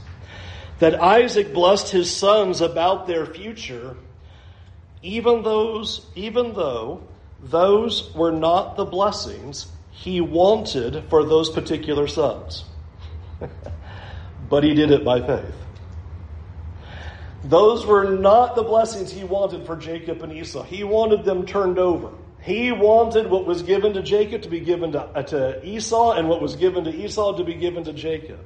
that 0.78 1.00
Isaac 1.00 1.54
blessed 1.54 1.90
his 1.90 2.14
sons 2.14 2.60
about 2.60 3.06
their 3.06 3.24
future, 3.24 3.96
even 5.02 5.42
those, 5.42 6.06
even 6.14 6.52
though 6.52 7.02
those 7.42 8.14
were 8.14 8.32
not 8.32 8.76
the 8.76 8.84
blessings 8.84 9.68
he 9.96 10.20
wanted 10.20 11.04
for 11.08 11.24
those 11.24 11.48
particular 11.48 12.06
sons. 12.06 12.64
but 14.48 14.62
he 14.62 14.74
did 14.74 14.90
it 14.90 15.04
by 15.04 15.20
faith. 15.20 15.54
Those 17.42 17.86
were 17.86 18.10
not 18.10 18.56
the 18.56 18.62
blessings 18.62 19.10
he 19.10 19.24
wanted 19.24 19.64
for 19.66 19.76
Jacob 19.76 20.22
and 20.22 20.32
Esau. 20.32 20.62
He 20.64 20.84
wanted 20.84 21.24
them 21.24 21.46
turned 21.46 21.78
over. 21.78 22.10
He 22.42 22.72
wanted 22.72 23.30
what 23.30 23.46
was 23.46 23.62
given 23.62 23.94
to 23.94 24.02
Jacob 24.02 24.42
to 24.42 24.48
be 24.48 24.60
given 24.60 24.92
to, 24.92 25.00
uh, 25.02 25.22
to 25.22 25.66
Esau, 25.66 26.12
and 26.12 26.28
what 26.28 26.42
was 26.42 26.56
given 26.56 26.84
to 26.84 26.94
Esau 26.94 27.38
to 27.38 27.44
be 27.44 27.54
given 27.54 27.84
to 27.84 27.92
Jacob. 27.92 28.40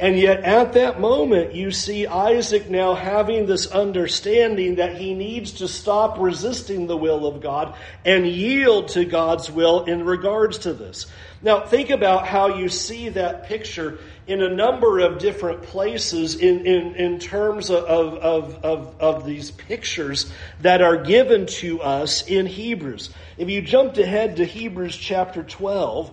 And 0.00 0.18
yet, 0.18 0.42
at 0.42 0.72
that 0.72 1.00
moment, 1.00 1.54
you 1.54 1.70
see 1.70 2.06
Isaac 2.06 2.68
now 2.68 2.94
having 2.94 3.46
this 3.46 3.68
understanding 3.68 4.76
that 4.76 4.96
he 4.96 5.14
needs 5.14 5.52
to 5.52 5.68
stop 5.68 6.18
resisting 6.18 6.88
the 6.88 6.96
will 6.96 7.26
of 7.26 7.40
God 7.40 7.76
and 8.04 8.26
yield 8.26 8.88
to 8.88 9.04
God's 9.04 9.50
will 9.50 9.84
in 9.84 10.04
regards 10.04 10.58
to 10.58 10.72
this. 10.72 11.06
Now, 11.42 11.60
think 11.60 11.90
about 11.90 12.26
how 12.26 12.56
you 12.56 12.68
see 12.68 13.10
that 13.10 13.46
picture 13.46 13.98
in 14.26 14.42
a 14.42 14.48
number 14.48 14.98
of 14.98 15.18
different 15.18 15.62
places 15.62 16.36
in, 16.36 16.66
in, 16.66 16.94
in 16.96 17.18
terms 17.20 17.70
of, 17.70 17.84
of, 17.84 18.54
of, 18.64 19.00
of 19.00 19.26
these 19.26 19.52
pictures 19.52 20.30
that 20.62 20.82
are 20.82 20.96
given 20.96 21.46
to 21.46 21.82
us 21.82 22.26
in 22.26 22.46
Hebrews. 22.46 23.10
If 23.36 23.48
you 23.48 23.62
jumped 23.62 23.98
ahead 23.98 24.36
to 24.36 24.44
Hebrews 24.44 24.96
chapter 24.96 25.42
12, 25.42 26.12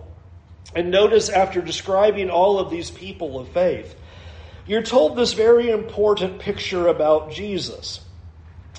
and 0.75 0.91
notice 0.91 1.29
after 1.29 1.61
describing 1.61 2.29
all 2.29 2.59
of 2.59 2.69
these 2.69 2.89
people 2.89 3.39
of 3.39 3.49
faith, 3.49 3.95
you're 4.65 4.83
told 4.83 5.15
this 5.15 5.33
very 5.33 5.69
important 5.69 6.39
picture 6.39 6.87
about 6.87 7.31
Jesus. 7.31 7.99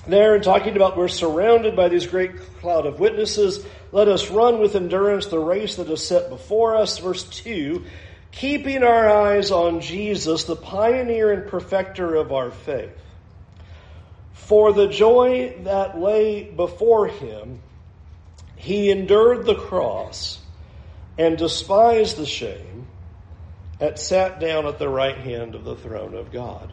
There, 0.07 0.35
and 0.35 0.43
talking 0.43 0.75
about 0.75 0.97
we're 0.97 1.07
surrounded 1.07 1.75
by 1.75 1.87
this 1.89 2.07
great 2.07 2.37
cloud 2.59 2.85
of 2.85 2.99
witnesses, 2.99 3.65
let 3.91 4.07
us 4.07 4.29
run 4.29 4.59
with 4.59 4.75
endurance 4.75 5.27
the 5.27 5.39
race 5.39 5.75
that 5.75 5.89
is 5.89 6.05
set 6.05 6.29
before 6.29 6.75
us. 6.75 6.97
Verse 6.97 7.23
2 7.23 7.85
keeping 8.33 8.83
our 8.83 9.09
eyes 9.09 9.51
on 9.51 9.79
Jesus, 9.79 10.45
the 10.45 10.55
pioneer 10.55 11.31
and 11.31 11.49
perfecter 11.49 12.15
of 12.15 12.31
our 12.31 12.51
faith. 12.51 12.89
For 14.33 14.73
the 14.73 14.87
joy 14.87 15.55
that 15.63 15.99
lay 15.99 16.43
before 16.43 17.07
him, 17.07 17.61
he 18.55 18.89
endured 18.89 19.45
the 19.45 19.55
cross 19.55 20.39
and 21.17 21.37
despised 21.37 22.17
the 22.17 22.25
shame 22.25 22.87
and 23.79 23.97
sat 23.97 24.39
down 24.39 24.65
at 24.65 24.79
the 24.79 24.89
right 24.89 25.17
hand 25.17 25.55
of 25.55 25.63
the 25.63 25.75
throne 25.75 26.15
of 26.15 26.31
God. 26.31 26.71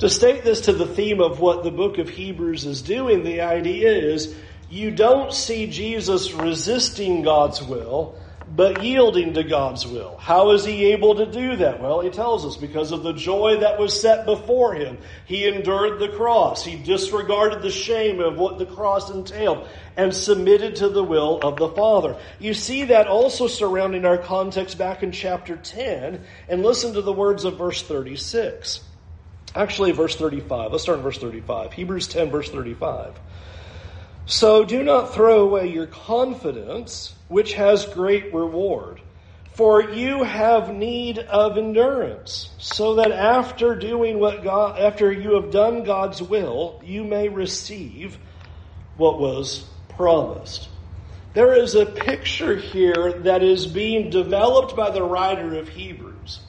To 0.00 0.10
state 0.10 0.42
this 0.42 0.62
to 0.62 0.72
the 0.72 0.86
theme 0.86 1.20
of 1.20 1.38
what 1.40 1.62
the 1.62 1.70
book 1.70 1.98
of 1.98 2.08
Hebrews 2.08 2.66
is 2.66 2.82
doing, 2.82 3.22
the 3.22 3.42
idea 3.42 3.92
is 3.92 4.34
you 4.68 4.90
don't 4.90 5.32
see 5.32 5.66
Jesus 5.68 6.32
resisting 6.32 7.22
God's 7.22 7.62
will, 7.62 8.18
but 8.56 8.84
yielding 8.84 9.34
to 9.34 9.42
God's 9.42 9.86
will. 9.86 10.16
How 10.18 10.50
is 10.52 10.64
he 10.64 10.92
able 10.92 11.16
to 11.16 11.26
do 11.26 11.56
that? 11.56 11.80
Well, 11.80 12.00
he 12.00 12.10
tells 12.10 12.44
us 12.46 12.56
because 12.56 12.92
of 12.92 13.02
the 13.02 13.12
joy 13.12 13.58
that 13.60 13.80
was 13.80 14.00
set 14.00 14.26
before 14.26 14.74
him. 14.74 14.98
He 15.24 15.46
endured 15.46 15.98
the 15.98 16.10
cross. 16.10 16.64
He 16.64 16.76
disregarded 16.76 17.62
the 17.62 17.70
shame 17.70 18.20
of 18.20 18.38
what 18.38 18.58
the 18.58 18.66
cross 18.66 19.10
entailed 19.10 19.66
and 19.96 20.14
submitted 20.14 20.76
to 20.76 20.88
the 20.88 21.02
will 21.02 21.40
of 21.40 21.56
the 21.56 21.68
Father. 21.68 22.16
You 22.38 22.54
see 22.54 22.84
that 22.84 23.08
also 23.08 23.48
surrounding 23.48 24.04
our 24.04 24.18
context 24.18 24.78
back 24.78 25.02
in 25.02 25.10
chapter 25.10 25.56
10 25.56 26.24
and 26.48 26.62
listen 26.62 26.94
to 26.94 27.02
the 27.02 27.12
words 27.12 27.44
of 27.44 27.58
verse 27.58 27.82
36. 27.82 28.82
Actually, 29.56 29.92
verse 29.92 30.16
35. 30.16 30.70
Let's 30.70 30.84
start 30.84 30.98
in 30.98 31.04
verse 31.04 31.18
35. 31.18 31.72
Hebrews 31.72 32.06
10 32.06 32.30
verse 32.30 32.50
35. 32.50 33.18
So 34.26 34.64
do 34.64 34.82
not 34.82 35.14
throw 35.14 35.40
away 35.40 35.68
your 35.68 35.86
confidence, 35.86 37.14
which 37.28 37.54
has 37.54 37.84
great 37.84 38.32
reward. 38.32 39.00
For 39.52 39.82
you 39.82 40.24
have 40.24 40.74
need 40.74 41.18
of 41.18 41.56
endurance, 41.58 42.50
so 42.58 42.96
that 42.96 43.12
after 43.12 43.76
doing 43.76 44.18
what 44.18 44.42
God, 44.42 44.80
after 44.80 45.12
you 45.12 45.34
have 45.34 45.52
done 45.52 45.84
God's 45.84 46.20
will, 46.20 46.80
you 46.84 47.04
may 47.04 47.28
receive 47.28 48.18
what 48.96 49.20
was 49.20 49.64
promised. 49.90 50.68
There 51.34 51.54
is 51.54 51.74
a 51.74 51.86
picture 51.86 52.56
here 52.56 53.12
that 53.20 53.42
is 53.42 53.66
being 53.66 54.10
developed 54.10 54.74
by 54.74 54.90
the 54.90 55.02
writer 55.02 55.56
of 55.56 55.68
Hebrews. 55.68 56.40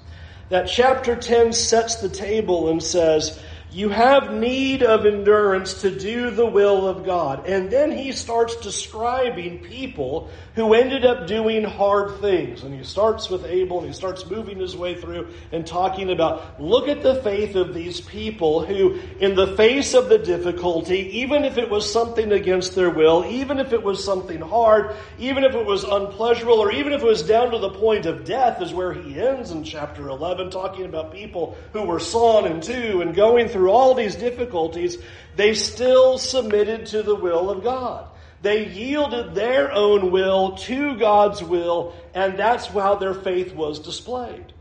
That 0.49 0.67
chapter 0.67 1.15
10 1.15 1.53
sets 1.53 1.95
the 1.95 2.09
table 2.09 2.69
and 2.69 2.81
says, 2.81 3.39
you 3.75 3.89
have 3.89 4.31
need 4.31 4.83
of 4.83 5.05
endurance 5.05 5.81
to 5.81 5.91
do 5.91 6.29
the 6.29 6.45
will 6.45 6.87
of 6.87 7.05
God. 7.05 7.45
And 7.45 7.69
then 7.69 7.91
he 7.91 8.13
starts 8.13 8.55
describing 8.55 9.59
people 9.59 10.29
who 10.53 10.73
ended 10.73 11.05
up 11.05 11.27
doing 11.27 11.65
hard 11.65 12.21
things. 12.21 12.63
And 12.63 12.73
he 12.73 12.85
starts 12.85 13.29
with 13.29 13.43
Abel 13.43 13.79
and 13.79 13.87
he 13.87 13.93
starts 13.93 14.25
moving 14.29 14.59
his 14.59 14.77
way 14.77 14.95
through 14.95 15.27
and 15.51 15.67
talking 15.67 16.09
about 16.09 16.61
look 16.61 16.87
at 16.87 17.03
the 17.03 17.15
faith 17.15 17.57
of 17.57 17.73
these 17.73 17.99
people 17.99 18.65
who, 18.65 18.97
in 19.19 19.35
the 19.35 19.57
face 19.57 19.93
of 19.93 20.07
the 20.07 20.19
difficulty, 20.19 21.19
even 21.19 21.43
if 21.43 21.57
it 21.57 21.69
was 21.69 21.91
something 21.91 22.31
against 22.31 22.75
their 22.75 22.89
will, 22.89 23.25
even 23.25 23.59
if 23.59 23.73
it 23.73 23.83
was 23.83 24.01
something 24.01 24.39
hard, 24.39 24.95
even 25.19 25.43
if 25.43 25.53
it 25.53 25.65
was 25.65 25.83
unpleasurable, 25.83 26.59
or 26.59 26.71
even 26.71 26.93
if 26.93 27.01
it 27.01 27.05
was 27.05 27.23
down 27.23 27.51
to 27.51 27.59
the 27.59 27.71
point 27.71 28.05
of 28.05 28.23
death, 28.23 28.61
is 28.61 28.73
where 28.73 28.93
he 28.93 29.19
ends 29.19 29.51
in 29.51 29.65
chapter 29.65 30.07
11, 30.07 30.49
talking 30.49 30.85
about 30.85 31.11
people 31.11 31.57
who 31.73 31.83
were 31.83 31.99
sawn 31.99 32.47
in 32.47 32.61
two 32.61 33.01
and 33.01 33.13
going 33.13 33.49
through 33.49 33.64
all 33.69 33.93
these 33.93 34.15
difficulties, 34.15 34.97
they 35.35 35.53
still 35.53 36.17
submitted 36.17 36.87
to 36.87 37.03
the 37.03 37.15
will 37.15 37.49
of 37.49 37.63
God. 37.63 38.07
They 38.41 38.67
yielded 38.67 39.33
their 39.33 39.71
own 39.71 40.11
will 40.11 40.55
to 40.57 40.97
God's 40.97 41.43
will, 41.43 41.95
and 42.13 42.37
that's 42.37 42.67
how 42.67 42.95
their 42.95 43.13
faith 43.13 43.55
was 43.55 43.79
displayed. 43.79 44.53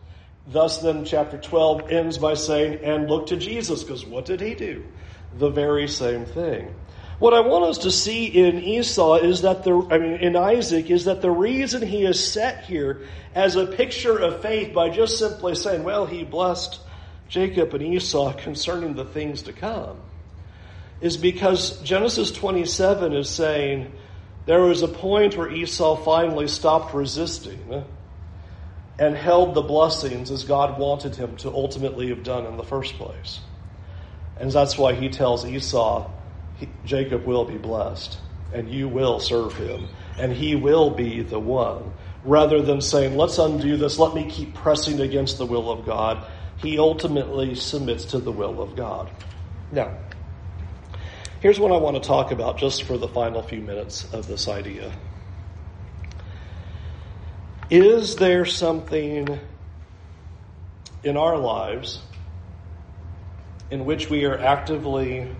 Thus, 0.47 0.79
then, 0.79 1.05
chapter 1.05 1.39
12 1.39 1.91
ends 1.91 2.19
by 2.19 2.35
saying, 2.35 2.81
and 2.83 3.09
look 3.09 3.27
to 3.29 3.37
Jesus, 3.37 3.83
because 3.83 4.05
what 4.05 4.25
did 4.25 4.41
he 4.41 4.55
do? 4.55 4.85
The 5.39 5.51
very 5.51 5.89
same 5.89 6.27
thing. 6.27 6.75
What 7.19 7.33
I 7.33 7.41
want 7.41 7.65
us 7.65 7.79
to 7.79 7.91
see 7.91 8.27
in 8.27 8.59
Esau 8.59 9.15
is 9.17 9.43
that 9.43 9.65
the, 9.65 9.87
I 9.91 9.99
mean, 9.99 10.15
in 10.15 10.37
Isaac 10.37 10.91
is 10.91 11.05
that 11.05 11.23
the 11.23 11.31
reason 11.31 11.87
he 11.87 12.05
is 12.05 12.33
set 12.33 12.65
here 12.65 13.07
as 13.35 13.57
a 13.57 13.67
picture 13.67 14.19
of 14.19 14.43
faith 14.43 14.75
by 14.75 14.91
just 14.91 15.19
simply 15.19 15.55
saying, 15.55 15.85
well, 15.85 16.07
he 16.07 16.25
blessed 16.25 16.81
Jacob 17.29 17.75
and 17.75 17.83
Esau 17.83 18.33
concerning 18.35 18.95
the 18.95 19.05
things 19.05 19.43
to 19.43 19.53
come 19.53 19.99
is 21.01 21.17
because 21.17 21.81
Genesis 21.83 22.31
27 22.31 23.13
is 23.13 23.29
saying 23.29 23.93
there 24.47 24.63
was 24.63 24.83
a 24.83 24.89
point 24.89 25.37
where 25.37 25.51
Esau 25.51 25.97
finally 25.97 26.49
stopped 26.49 26.95
resisting 26.95 27.85
and 28.99 29.17
held 29.17 29.55
the 29.55 29.63
blessings 29.63 30.31
as 30.31 30.45
God 30.45 30.79
wanted 30.79 31.17
him 31.17 31.37
to 31.37 31.51
ultimately 31.51 32.09
have 32.09 32.23
done 32.23 32.47
in 32.47 32.57
the 32.57 32.63
first 32.63 32.95
place. 32.95 33.41
And 34.39 34.51
that's 34.51 34.79
why 34.79 34.95
he 34.95 35.09
tells 35.09 35.45
Esau, 35.45 36.11
Jacob 36.85 37.25
will 37.25 37.45
be 37.45 37.57
blessed, 37.57 38.19
and 38.53 38.69
you 38.69 38.89
will 38.89 39.19
serve 39.21 39.57
him, 39.57 39.89
and 40.19 40.33
he 40.33 40.55
will 40.55 40.91
be 40.91 41.23
the 41.23 41.41
one. 41.41 41.93
Rather 42.23 42.63
than 42.63 42.81
saying, 42.81 43.17
let's 43.17 43.39
undo 43.39 43.77
this, 43.77 43.99
let 43.99 44.15
me 44.15 44.25
keep 44.31 44.55
pressing 44.55 45.01
against 45.01 45.39
the 45.39 45.47
will 45.47 45.71
of 45.71 45.85
God, 45.85 46.25
he 46.57 46.79
ultimately 46.79 47.55
submits 47.55 48.07
to 48.07 48.19
the 48.19 48.33
will 48.33 48.63
of 48.63 48.77
God. 48.77 49.11
Now, 49.71 49.91
Here's 51.45 51.61
what 51.61 51.73
I 51.73 51.77
want 51.77 52.03
to 52.03 52.09
talk 52.09 52.33
about 52.33 52.57
just 52.57 52.85
for 52.85 52.97
the 52.97 53.07
final 53.07 53.43
few 53.43 53.61
minutes 53.61 54.11
of 54.15 54.27
this 54.27 54.49
idea. 54.49 54.91
Is 57.69 58.17
there 58.17 58.47
something 58.47 59.39
in 61.03 61.17
our 61.19 61.37
lives 61.37 62.01
in 63.71 63.85
which 63.85 64.09
we 64.09 64.25
are 64.25 64.39
actively 64.39 65.37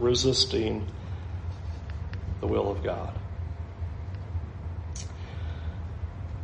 resisting 0.00 0.84
the 2.40 2.48
will 2.48 2.68
of 2.68 2.82
God? 2.82 3.16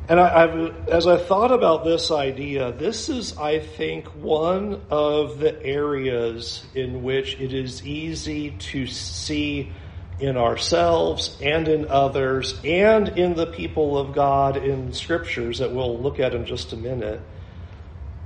And 0.09 0.21
I, 0.21 0.47
have 0.47 0.89
as 0.89 1.07
I 1.09 1.17
thought 1.17 1.51
about 1.51 1.85
this 1.85 2.13
idea, 2.13 2.71
this 2.71 3.09
is, 3.09 3.37
I 3.37 3.59
think, 3.59 4.07
one 4.15 4.81
of 4.89 5.41
the 5.41 5.61
areas 5.65 6.65
in 6.75 7.03
which 7.03 7.41
it 7.41 7.53
is 7.53 7.85
easy 7.85 8.51
to 8.51 8.87
see 8.87 9.73
in 10.21 10.37
ourselves 10.37 11.37
and 11.43 11.67
in 11.67 11.89
others 11.89 12.59
and 12.65 13.09
in 13.09 13.35
the 13.35 13.47
people 13.47 13.99
of 13.99 14.15
God 14.15 14.57
in 14.57 14.93
scriptures 14.93 15.59
that 15.59 15.73
we'll 15.73 15.99
look 15.99 16.21
at 16.21 16.35
in 16.35 16.47
just 16.47 16.73
a 16.73 16.77
minute. 16.77 17.21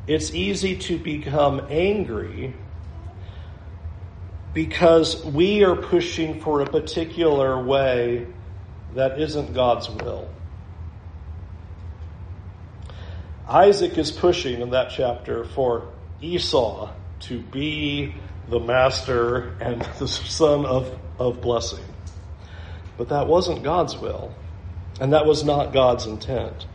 It's 0.06 0.34
easy 0.34 0.76
to 0.76 0.98
become 0.98 1.66
angry 1.70 2.54
because 4.52 5.24
we 5.24 5.64
are 5.64 5.76
pushing 5.76 6.40
for 6.40 6.60
a 6.60 6.66
particular 6.66 7.62
way 7.62 8.26
that 8.94 9.20
isn't 9.20 9.54
God's 9.54 9.88
will. 9.88 10.28
Isaac 13.50 13.98
is 13.98 14.12
pushing 14.12 14.60
in 14.60 14.70
that 14.70 14.90
chapter 14.90 15.42
for 15.42 15.88
Esau 16.20 16.88
to 17.20 17.40
be 17.40 18.14
the 18.46 18.60
master 18.60 19.56
and 19.60 19.82
the 19.98 20.06
son 20.06 20.64
of, 20.64 20.96
of 21.18 21.42
blessing. 21.42 21.84
But 22.96 23.08
that 23.08 23.26
wasn't 23.26 23.64
God's 23.64 23.96
will, 23.96 24.32
and 25.00 25.14
that 25.14 25.26
was 25.26 25.42
not 25.42 25.72
God's 25.72 26.06
intent. 26.06 26.66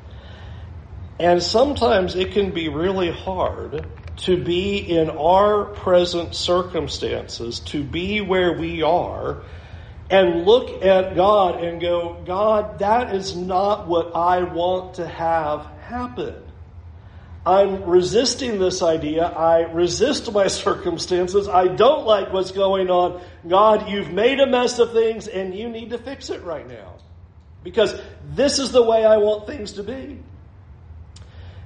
And 1.18 1.42
sometimes 1.42 2.16
it 2.16 2.34
can 2.34 2.52
be 2.52 2.68
really 2.68 3.10
hard 3.10 3.86
to 4.18 4.44
be 4.44 4.78
in 4.78 5.10
our 5.12 5.64
present 5.64 6.36
circumstances, 6.36 7.62
to 7.62 7.86
be 7.86 8.20
where 8.20 8.52
we 8.52 8.82
are, 8.82 9.44
and 10.10 10.46
look 10.46 10.84
at 10.84 11.16
God 11.16 11.64
and 11.64 11.80
go, 11.80 12.22
God, 12.26 12.80
that 12.80 13.16
is 13.16 13.34
not 13.34 13.88
what 13.88 14.14
I 14.14 14.44
want 14.44 14.96
to 14.96 15.08
have 15.08 15.66
happen. 15.80 16.45
I'm 17.46 17.84
resisting 17.84 18.58
this 18.58 18.82
idea. 18.82 19.26
I 19.26 19.72
resist 19.72 20.32
my 20.32 20.48
circumstances. 20.66 21.48
I 21.48 21.68
don't 21.68 22.06
like 22.06 22.34
what's 22.34 22.52
going 22.52 22.90
on. 22.90 23.22
God, 23.48 23.90
you've 23.90 24.12
made 24.12 24.40
a 24.40 24.48
mess 24.48 24.80
of 24.80 24.92
things 24.94 25.28
and 25.28 25.54
you 25.54 25.70
need 25.70 25.92
to 25.92 25.98
fix 25.98 26.30
it 26.30 26.44
right 26.44 26.68
now. 26.68 26.96
Because 27.64 28.00
this 28.34 28.60
is 28.60 28.72
the 28.72 28.84
way 28.84 29.06
I 29.06 29.18
want 29.18 29.48
things 29.48 29.74
to 29.74 29.84
be. 29.84 30.20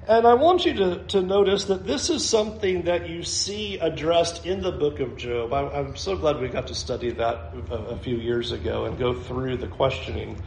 And 0.08 0.26
I 0.26 0.34
want 0.34 0.66
you 0.66 0.74
to, 0.74 1.04
to 1.10 1.22
notice 1.22 1.66
that 1.66 1.86
this 1.86 2.10
is 2.10 2.28
something 2.28 2.84
that 2.84 3.08
you 3.08 3.22
see 3.22 3.78
addressed 3.78 4.46
in 4.46 4.62
the 4.62 4.72
book 4.72 5.00
of 5.00 5.18
Job. 5.18 5.54
I, 5.54 5.80
am 5.80 5.96
so 5.96 6.18
glad 6.18 6.42
we 6.42 6.48
got 6.48 6.68
to 6.68 6.76
study 6.76 7.12
that 7.12 7.54
a, 7.70 7.76
a 7.76 7.98
few 7.98 8.18
years 8.18 8.52
ago 8.52 8.86
and 8.86 8.98
go 8.98 9.14
through 9.14 9.58
the 9.58 9.68
questioning 9.68 10.42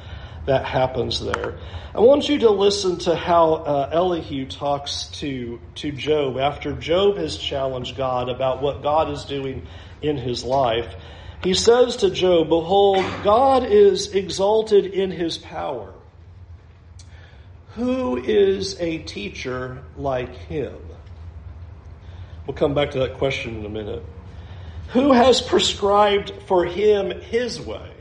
that 0.47 0.65
happens 0.65 1.25
there. 1.25 1.59
I 1.95 2.01
want 2.01 2.29
you 2.29 2.39
to 2.41 2.51
listen 2.51 2.99
to 3.01 3.15
how 3.15 3.55
uh, 3.55 3.91
Elihu 3.93 4.47
talks 4.47 5.07
to, 5.21 5.61
to 5.77 5.93
Job 5.93 6.39
after 6.39 6.73
Job 6.73 7.17
has 7.17 7.37
challenged 7.37 7.97
God 7.97 8.29
about 8.29 8.63
what 8.63 8.83
God 8.83 9.11
is 9.11 9.25
doing 9.25 9.67
in 10.01 10.17
his 10.17 10.43
life. 10.45 10.95
He 11.43 11.55
says 11.55 11.97
to 11.97 12.11
Job, 12.11 12.49
Behold, 12.49 13.05
God 13.23 13.65
is 13.65 14.15
exalted 14.15 14.87
in 14.87 15.11
his 15.11 15.39
power 15.39 15.93
who 17.75 18.19
is 18.19 18.79
a 18.81 18.99
teacher 18.99 19.83
like 19.97 20.35
him? 20.35 20.77
We'll 22.47 22.57
come 22.57 22.75
back 22.75 22.91
to 22.93 22.99
that 23.01 23.15
question 23.15 23.59
in 23.59 23.67
a 23.67 23.71
minute. 23.71 24.05
Who 24.89 25.13
has 25.13 25.41
prescribed 25.41 26.33
for 26.47 26.67
him 26.67 27.21
his 27.23 27.61
way? 27.61 27.92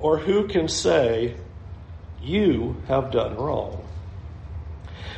Or 0.00 0.18
who 0.18 0.48
can 0.48 0.68
say, 0.68 1.36
You 2.22 2.82
have 2.88 3.10
done 3.10 3.36
wrong? 3.36 3.86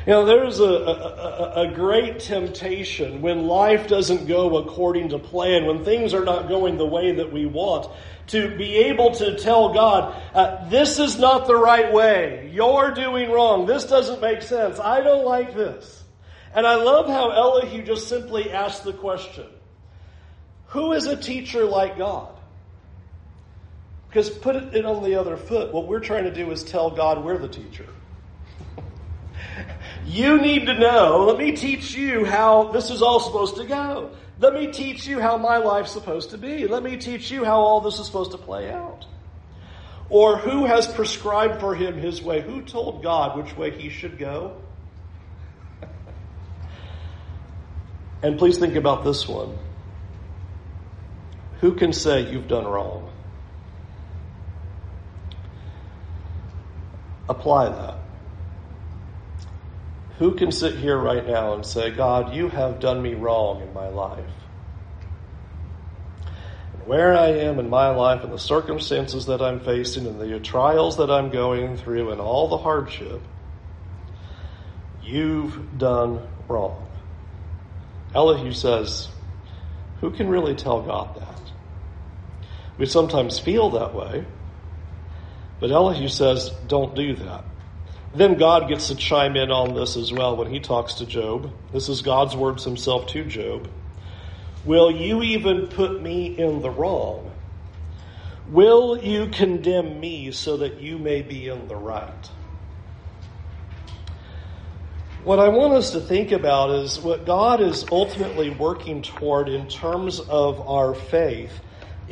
You 0.06 0.14
know, 0.14 0.24
there's 0.24 0.58
a, 0.58 0.64
a, 0.64 1.52
a, 1.68 1.74
great 1.74 2.18
temptation 2.18 3.22
when 3.22 3.46
life 3.46 3.86
doesn't 3.86 4.26
go 4.26 4.56
according 4.56 5.10
to 5.10 5.20
plan, 5.20 5.64
when 5.66 5.84
things 5.84 6.12
are 6.12 6.24
not 6.24 6.48
going 6.48 6.76
the 6.76 6.86
way 6.86 7.12
that 7.12 7.32
we 7.32 7.46
want, 7.46 7.88
to 8.28 8.56
be 8.56 8.78
able 8.78 9.12
to 9.12 9.38
tell 9.38 9.72
God, 9.72 10.20
uh, 10.34 10.68
this 10.68 10.98
is 10.98 11.20
not 11.20 11.46
the 11.46 11.54
right 11.54 11.92
way. 11.92 12.50
You're 12.52 12.90
doing 12.90 13.30
wrong. 13.30 13.66
This 13.66 13.84
doesn't 13.84 14.20
make 14.20 14.42
sense. 14.42 14.80
I 14.80 15.02
don't 15.02 15.24
like 15.24 15.54
this. 15.54 16.02
And 16.52 16.66
I 16.66 16.74
love 16.74 17.06
how 17.06 17.30
Elihu 17.30 17.82
just 17.82 18.08
simply 18.08 18.50
asked 18.50 18.82
the 18.82 18.92
question, 18.92 19.46
who 20.66 20.94
is 20.94 21.06
a 21.06 21.16
teacher 21.16 21.64
like 21.64 21.96
God? 21.96 22.31
Because 24.12 24.28
put 24.28 24.56
it 24.56 24.84
on 24.84 25.02
the 25.02 25.14
other 25.14 25.38
foot, 25.38 25.72
what 25.72 25.88
we're 25.88 26.00
trying 26.00 26.24
to 26.24 26.30
do 26.30 26.50
is 26.50 26.62
tell 26.62 26.90
God 26.90 27.24
we're 27.24 27.38
the 27.38 27.48
teacher. 27.48 27.86
You 30.04 30.40
need 30.40 30.66
to 30.66 30.76
know. 30.76 31.26
Let 31.26 31.38
me 31.38 31.52
teach 31.52 31.94
you 31.94 32.24
how 32.24 32.72
this 32.72 32.90
is 32.90 33.02
all 33.02 33.20
supposed 33.20 33.56
to 33.56 33.64
go. 33.64 34.10
Let 34.40 34.52
me 34.52 34.72
teach 34.72 35.06
you 35.06 35.20
how 35.20 35.38
my 35.38 35.58
life's 35.58 35.92
supposed 35.92 36.30
to 36.30 36.38
be. 36.38 36.66
Let 36.66 36.82
me 36.82 36.96
teach 36.96 37.30
you 37.30 37.44
how 37.44 37.60
all 37.60 37.80
this 37.80 38.00
is 38.00 38.06
supposed 38.06 38.32
to 38.32 38.38
play 38.38 38.68
out. 38.68 39.06
Or 40.08 40.36
who 40.38 40.66
has 40.66 40.88
prescribed 40.88 41.60
for 41.60 41.76
him 41.76 41.96
his 41.96 42.20
way? 42.20 42.40
Who 42.40 42.62
told 42.62 43.04
God 43.04 43.36
which 43.36 43.56
way 43.56 43.70
he 43.70 43.90
should 43.90 44.18
go? 44.18 44.56
and 48.22 48.36
please 48.38 48.58
think 48.58 48.74
about 48.74 49.04
this 49.04 49.28
one. 49.28 49.56
Who 51.60 51.76
can 51.76 51.92
say 51.92 52.28
you've 52.28 52.48
done 52.48 52.64
wrong? 52.64 53.11
Apply 57.28 57.68
that. 57.68 57.98
Who 60.18 60.34
can 60.34 60.52
sit 60.52 60.76
here 60.76 60.98
right 60.98 61.26
now 61.26 61.54
and 61.54 61.64
say, 61.64 61.90
God, 61.90 62.34
you 62.34 62.48
have 62.48 62.80
done 62.80 63.02
me 63.02 63.14
wrong 63.14 63.62
in 63.62 63.72
my 63.72 63.88
life? 63.88 64.24
And 66.74 66.86
where 66.86 67.16
I 67.16 67.28
am 67.28 67.58
in 67.58 67.68
my 67.68 67.88
life 67.90 68.22
and 68.22 68.32
the 68.32 68.38
circumstances 68.38 69.26
that 69.26 69.42
I'm 69.42 69.60
facing 69.60 70.06
and 70.06 70.20
the 70.20 70.38
trials 70.38 70.98
that 70.98 71.10
I'm 71.10 71.30
going 71.30 71.76
through 71.76 72.10
and 72.10 72.20
all 72.20 72.48
the 72.48 72.58
hardship, 72.58 73.20
you've 75.02 75.78
done 75.78 76.26
wrong. 76.48 76.86
Elihu 78.14 78.52
says, 78.52 79.08
Who 80.00 80.10
can 80.10 80.28
really 80.28 80.54
tell 80.54 80.82
God 80.82 81.16
that? 81.16 81.52
We 82.78 82.86
sometimes 82.86 83.38
feel 83.38 83.70
that 83.70 83.94
way, 83.94 84.24
but 85.62 85.70
Elihu 85.70 86.08
says, 86.08 86.50
Don't 86.66 86.96
do 86.96 87.14
that. 87.14 87.44
Then 88.16 88.36
God 88.36 88.68
gets 88.68 88.88
to 88.88 88.96
chime 88.96 89.36
in 89.36 89.52
on 89.52 89.74
this 89.74 89.96
as 89.96 90.12
well 90.12 90.36
when 90.36 90.50
he 90.50 90.58
talks 90.58 90.94
to 90.94 91.06
Job. 91.06 91.52
This 91.72 91.88
is 91.88 92.02
God's 92.02 92.34
words 92.34 92.64
himself 92.64 93.06
to 93.10 93.24
Job. 93.24 93.70
Will 94.64 94.90
you 94.90 95.22
even 95.22 95.68
put 95.68 96.02
me 96.02 96.36
in 96.36 96.62
the 96.62 96.70
wrong? 96.70 97.30
Will 98.48 98.98
you 98.98 99.28
condemn 99.28 100.00
me 100.00 100.32
so 100.32 100.56
that 100.56 100.80
you 100.80 100.98
may 100.98 101.22
be 101.22 101.46
in 101.46 101.68
the 101.68 101.76
right? 101.76 102.30
What 105.22 105.38
I 105.38 105.46
want 105.50 105.74
us 105.74 105.92
to 105.92 106.00
think 106.00 106.32
about 106.32 106.70
is 106.70 106.98
what 106.98 107.24
God 107.24 107.60
is 107.60 107.86
ultimately 107.92 108.50
working 108.50 109.02
toward 109.02 109.48
in 109.48 109.68
terms 109.68 110.18
of 110.18 110.68
our 110.68 110.92
faith 110.92 111.52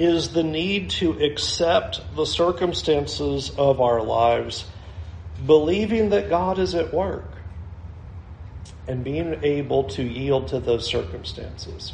is 0.01 0.31
the 0.31 0.43
need 0.43 0.89
to 0.89 1.13
accept 1.23 2.01
the 2.17 2.25
circumstances 2.25 3.51
of 3.51 3.83
our 3.83 4.03
lives 4.03 4.65
believing 5.45 6.11
that 6.11 6.31
God 6.31 6.59
is 6.59 6.75
at 6.75 6.95
work 6.95 7.31
and 8.89 9.05
being 9.05 9.41
able 9.43 9.85
to 9.85 10.03
yield 10.03 10.49
to 10.49 10.61
those 10.61 10.87
circumstances. 10.87 11.93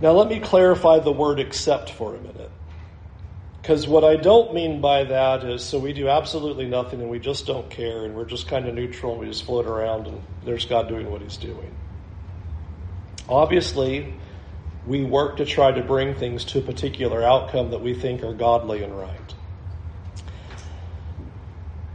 Now, 0.00 0.12
let 0.12 0.28
me 0.28 0.40
clarify 0.40 0.98
the 0.98 1.10
word 1.10 1.40
accept 1.40 1.90
for 1.90 2.14
a 2.14 2.20
minute. 2.20 2.50
Because 3.62 3.88
what 3.88 4.04
I 4.04 4.16
don't 4.16 4.52
mean 4.52 4.82
by 4.82 5.04
that 5.04 5.42
is 5.42 5.64
so 5.64 5.78
we 5.78 5.94
do 5.94 6.08
absolutely 6.08 6.66
nothing 6.66 7.00
and 7.00 7.10
we 7.10 7.18
just 7.18 7.46
don't 7.46 7.68
care 7.70 8.04
and 8.04 8.14
we're 8.14 8.26
just 8.26 8.46
kind 8.46 8.68
of 8.68 8.74
neutral 8.74 9.12
and 9.12 9.22
we 9.22 9.26
just 9.26 9.44
float 9.44 9.66
around 9.66 10.06
and 10.06 10.22
there's 10.44 10.66
God 10.66 10.86
doing 10.86 11.10
what 11.10 11.22
He's 11.22 11.38
doing. 11.38 11.74
Obviously, 13.28 14.14
we 14.86 15.02
work 15.02 15.38
to 15.38 15.44
try 15.44 15.72
to 15.72 15.82
bring 15.82 16.14
things 16.14 16.44
to 16.46 16.58
a 16.60 16.62
particular 16.62 17.22
outcome 17.22 17.70
that 17.70 17.80
we 17.80 17.94
think 17.94 18.22
are 18.22 18.32
godly 18.32 18.82
and 18.82 18.96
right. 18.96 19.34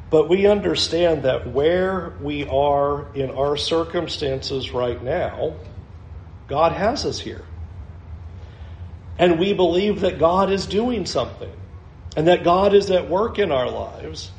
But 0.10 0.28
we 0.28 0.46
understand 0.46 1.24
that 1.24 1.48
where 1.48 2.14
we 2.22 2.46
are 2.48 3.08
in 3.16 3.32
our 3.32 3.56
circumstances 3.56 4.72
right 4.72 5.02
now, 5.02 5.56
God 6.48 6.74
has 6.74 7.06
us 7.06 7.20
here. 7.20 7.46
And 9.18 9.40
we 9.40 9.54
believe 9.54 10.02
that 10.02 10.20
God 10.20 10.52
is 10.52 10.66
doing 10.66 11.06
something 11.06 11.54
and 12.18 12.28
that 12.28 12.44
God 12.44 12.74
is 12.74 12.92
at 12.92 13.10
work 13.10 13.40
in 13.40 13.54
our 13.54 13.70
lives, 13.70 14.32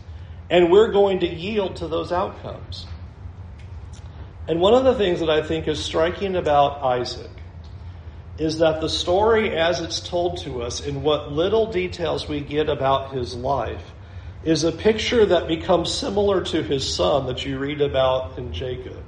and 0.51 0.71
we're 0.71 0.93
going 0.93 1.21
to 1.21 1.27
yield 1.27 1.77
to 1.77 1.89
those 1.89 2.13
outcomes. 2.13 2.87
And 4.47 4.61
one 4.61 4.75
of 4.75 4.85
the 4.85 4.95
things 4.95 5.21
that 5.21 5.31
I 5.31 5.43
think 5.43 5.69
is 5.69 5.83
striking 5.83 6.37
about 6.37 6.83
Isaac 6.83 7.31
is 8.39 8.59
that 8.59 8.81
the 8.81 8.89
story, 8.89 9.57
as 9.57 9.81
it's 9.81 10.01
told 10.01 10.39
to 10.39 10.63
us, 10.63 10.81
in 10.81 11.03
what 11.03 11.33
little 11.33 11.71
details 11.71 12.29
we 12.29 12.41
get 12.41 12.69
about 12.69 13.13
his 13.13 13.35
life, 13.35 13.93
is 14.43 14.65
a 14.65 14.73
picture 14.73 15.27
that 15.27 15.47
becomes 15.47 15.93
similar 15.93 16.43
to 16.43 16.63
his 16.63 16.95
son 16.95 17.27
that 17.27 17.45
you 17.45 17.59
read 17.59 17.81
about 17.81 18.39
in 18.39 18.53
Jacob. 18.53 19.05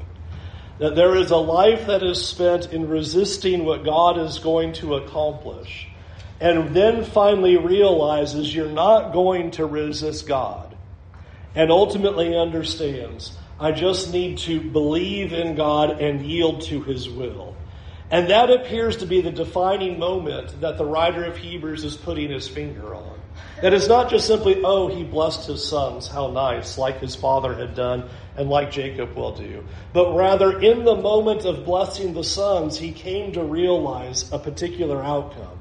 That 0.78 0.94
there 0.94 1.16
is 1.16 1.30
a 1.30 1.36
life 1.36 1.86
that 1.86 2.02
is 2.02 2.24
spent 2.24 2.72
in 2.72 2.88
resisting 2.88 3.64
what 3.64 3.84
God 3.84 4.18
is 4.18 4.38
going 4.38 4.74
to 4.74 4.96
accomplish, 4.96 5.88
and 6.40 6.74
then 6.74 7.04
finally 7.04 7.56
realizes 7.56 8.54
you're 8.54 8.68
not 8.68 9.12
going 9.12 9.52
to 9.52 9.66
resist 9.66 10.26
God, 10.26 10.76
and 11.54 11.70
ultimately 11.70 12.36
understands, 12.36 13.36
I 13.58 13.72
just 13.72 14.12
need 14.12 14.38
to 14.38 14.60
believe 14.60 15.32
in 15.32 15.54
God 15.54 16.00
and 16.00 16.26
yield 16.26 16.62
to 16.62 16.82
his 16.82 17.08
will. 17.08 17.56
And 18.10 18.30
that 18.30 18.50
appears 18.50 18.98
to 18.98 19.06
be 19.06 19.20
the 19.20 19.30
defining 19.30 19.98
moment 19.98 20.60
that 20.60 20.78
the 20.78 20.84
writer 20.84 21.24
of 21.24 21.36
Hebrews 21.36 21.84
is 21.84 21.96
putting 21.96 22.30
his 22.30 22.46
finger 22.46 22.94
on. 22.94 23.18
That 23.62 23.72
is 23.72 23.88
not 23.88 24.10
just 24.10 24.26
simply, 24.26 24.62
oh, 24.62 24.88
he 24.88 25.04
blessed 25.04 25.46
his 25.46 25.66
sons, 25.66 26.06
how 26.06 26.28
nice, 26.28 26.76
like 26.76 27.00
his 27.00 27.16
father 27.16 27.54
had 27.54 27.74
done 27.74 28.08
and 28.36 28.48
like 28.48 28.70
Jacob 28.70 29.16
will 29.16 29.34
do. 29.34 29.64
But 29.92 30.14
rather, 30.14 30.60
in 30.60 30.84
the 30.84 30.96
moment 30.96 31.44
of 31.44 31.64
blessing 31.64 32.14
the 32.14 32.24
sons, 32.24 32.76
he 32.78 32.92
came 32.92 33.32
to 33.32 33.42
realize 33.42 34.30
a 34.32 34.38
particular 34.38 35.02
outcome. 35.02 35.58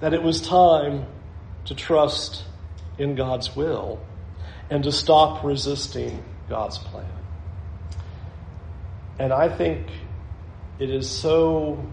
That 0.00 0.12
it 0.12 0.22
was 0.22 0.40
time 0.40 1.06
to 1.66 1.74
trust 1.74 2.44
in 2.98 3.14
God's 3.14 3.54
will 3.54 4.00
and 4.70 4.82
to 4.84 4.92
stop 4.92 5.44
resisting 5.44 6.22
God's 6.48 6.78
plan. 6.78 7.06
And 9.18 9.32
I 9.32 9.48
think 9.48 9.86
it 10.78 10.90
is 10.90 11.08
so 11.08 11.84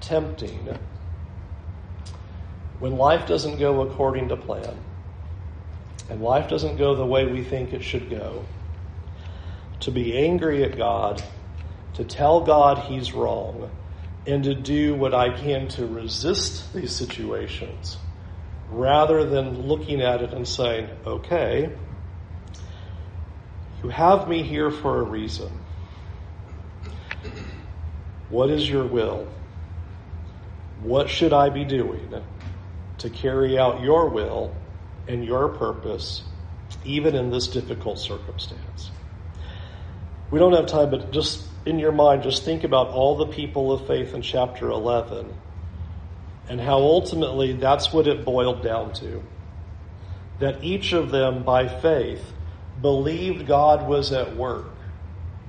tempting 0.00 0.68
when 2.78 2.96
life 2.96 3.26
doesn't 3.26 3.58
go 3.58 3.82
according 3.82 4.28
to 4.28 4.36
plan 4.36 4.76
and 6.08 6.22
life 6.22 6.48
doesn't 6.48 6.76
go 6.76 6.96
the 6.96 7.06
way 7.06 7.24
we 7.26 7.44
think 7.44 7.72
it 7.72 7.82
should 7.82 8.10
go, 8.10 8.44
to 9.78 9.92
be 9.92 10.18
angry 10.18 10.64
at 10.64 10.76
God, 10.76 11.22
to 11.94 12.04
tell 12.04 12.40
God 12.40 12.78
he's 12.78 13.12
wrong, 13.12 13.70
and 14.26 14.42
to 14.44 14.54
do 14.54 14.94
what 14.94 15.14
I 15.14 15.30
can 15.30 15.68
to 15.68 15.86
resist 15.86 16.74
these 16.74 16.94
situations 16.94 17.96
rather 18.70 19.24
than 19.24 19.68
looking 19.68 20.02
at 20.02 20.20
it 20.20 20.32
and 20.32 20.46
saying, 20.46 20.88
okay, 21.06 21.70
you 23.82 23.88
have 23.88 24.28
me 24.28 24.42
here 24.42 24.70
for 24.70 25.00
a 25.00 25.02
reason. 25.02 25.50
What 28.30 28.50
is 28.50 28.68
your 28.68 28.86
will? 28.86 29.26
What 30.82 31.10
should 31.10 31.32
I 31.32 31.50
be 31.50 31.64
doing 31.64 32.14
to 32.98 33.10
carry 33.10 33.58
out 33.58 33.82
your 33.82 34.08
will 34.08 34.54
and 35.06 35.24
your 35.24 35.48
purpose, 35.48 36.22
even 36.84 37.14
in 37.14 37.30
this 37.30 37.48
difficult 37.48 37.98
circumstance? 37.98 38.90
We 40.30 40.38
don't 40.38 40.52
have 40.52 40.66
time, 40.66 40.90
but 40.90 41.10
just 41.10 41.44
in 41.66 41.78
your 41.78 41.92
mind, 41.92 42.22
just 42.22 42.44
think 42.44 42.64
about 42.64 42.88
all 42.88 43.16
the 43.16 43.26
people 43.26 43.72
of 43.72 43.86
faith 43.86 44.14
in 44.14 44.22
chapter 44.22 44.70
11 44.70 45.34
and 46.48 46.60
how 46.60 46.78
ultimately 46.78 47.52
that's 47.52 47.92
what 47.92 48.08
it 48.08 48.24
boiled 48.24 48.62
down 48.62 48.92
to. 48.94 49.22
That 50.40 50.64
each 50.64 50.92
of 50.92 51.10
them, 51.10 51.44
by 51.44 51.68
faith, 51.68 52.32
believed 52.80 53.46
God 53.46 53.86
was 53.88 54.12
at 54.12 54.36
work 54.36 54.70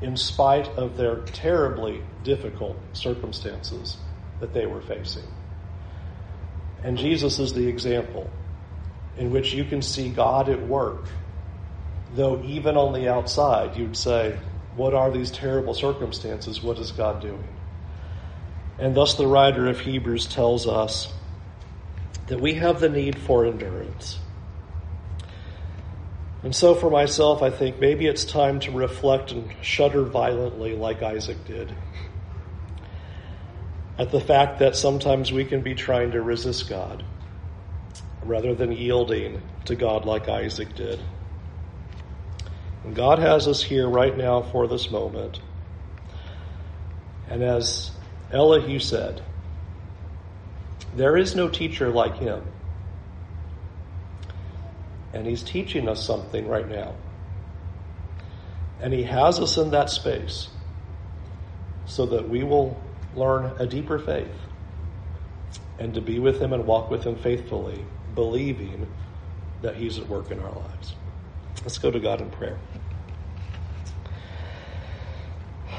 in 0.01 0.17
spite 0.17 0.67
of 0.69 0.97
their 0.97 1.17
terribly 1.17 2.01
difficult 2.23 2.77
circumstances 2.93 3.97
that 4.39 4.53
they 4.53 4.65
were 4.65 4.81
facing. 4.81 5.27
And 6.83 6.97
Jesus 6.97 7.39
is 7.39 7.53
the 7.53 7.67
example 7.67 8.29
in 9.17 9.31
which 9.31 9.53
you 9.53 9.63
can 9.63 9.81
see 9.81 10.09
God 10.09 10.49
at 10.49 10.67
work, 10.67 11.07
though 12.15 12.41
even 12.43 12.75
on 12.77 12.93
the 12.93 13.07
outside 13.07 13.77
you'd 13.77 13.95
say, 13.95 14.37
What 14.75 14.93
are 14.93 15.11
these 15.11 15.29
terrible 15.29 15.73
circumstances? 15.73 16.63
What 16.63 16.79
is 16.79 16.91
God 16.91 17.21
doing? 17.21 17.47
And 18.79 18.95
thus 18.95 19.13
the 19.13 19.27
writer 19.27 19.67
of 19.67 19.79
Hebrews 19.81 20.25
tells 20.25 20.67
us 20.67 21.13
that 22.27 22.41
we 22.41 22.55
have 22.55 22.79
the 22.79 22.89
need 22.89 23.19
for 23.19 23.45
endurance. 23.45 24.17
And 26.43 26.55
so 26.55 26.73
for 26.73 26.89
myself, 26.89 27.43
I 27.43 27.51
think 27.51 27.79
maybe 27.79 28.07
it's 28.07 28.25
time 28.25 28.59
to 28.61 28.71
reflect 28.71 29.31
and 29.31 29.53
shudder 29.61 30.03
violently 30.03 30.75
like 30.75 31.03
Isaac 31.03 31.45
did 31.45 31.75
at 34.01 34.09
the 34.09 34.19
fact 34.19 34.57
that 34.57 34.75
sometimes 34.75 35.31
we 35.31 35.45
can 35.45 35.61
be 35.61 35.75
trying 35.75 36.09
to 36.09 36.21
resist 36.21 36.67
God 36.67 37.03
rather 38.23 38.55
than 38.55 38.71
yielding 38.71 39.39
to 39.65 39.75
God 39.75 40.05
like 40.05 40.27
Isaac 40.27 40.73
did. 40.75 40.99
And 42.83 42.95
God 42.95 43.19
has 43.19 43.47
us 43.47 43.61
here 43.61 43.87
right 43.87 44.17
now 44.17 44.41
for 44.41 44.67
this 44.67 44.89
moment. 44.89 45.39
And 47.29 47.43
as 47.43 47.91
Elihu 48.31 48.79
said, 48.79 49.21
there 50.95 51.15
is 51.15 51.35
no 51.35 51.47
teacher 51.47 51.89
like 51.89 52.17
him. 52.17 52.43
And 55.13 55.25
he's 55.25 55.43
teaching 55.43 55.89
us 55.89 56.05
something 56.05 56.47
right 56.47 56.67
now. 56.69 56.95
And 58.79 58.93
he 58.93 59.03
has 59.03 59.39
us 59.39 59.57
in 59.57 59.71
that 59.71 59.89
space 59.89 60.49
so 61.85 62.05
that 62.07 62.29
we 62.29 62.43
will 62.43 62.81
learn 63.15 63.51
a 63.59 63.67
deeper 63.67 63.99
faith 63.99 64.27
and 65.79 65.93
to 65.93 66.01
be 66.01 66.19
with 66.19 66.39
him 66.39 66.53
and 66.53 66.65
walk 66.65 66.89
with 66.89 67.03
him 67.03 67.15
faithfully, 67.15 67.83
believing 68.15 68.87
that 69.61 69.75
he's 69.75 69.97
at 69.99 70.07
work 70.07 70.31
in 70.31 70.39
our 70.39 70.51
lives. 70.53 70.95
Let's 71.63 71.77
go 71.77 71.91
to 71.91 71.99
God 71.99 72.21
in 72.21 72.29
prayer. 72.31 72.57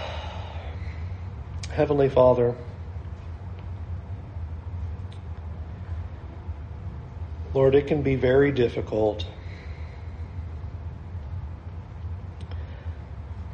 Heavenly 1.71 2.09
Father, 2.09 2.55
Lord, 7.55 7.75
it 7.75 7.87
can 7.87 8.03
be 8.03 8.17
very 8.17 8.51
difficult 8.51 9.27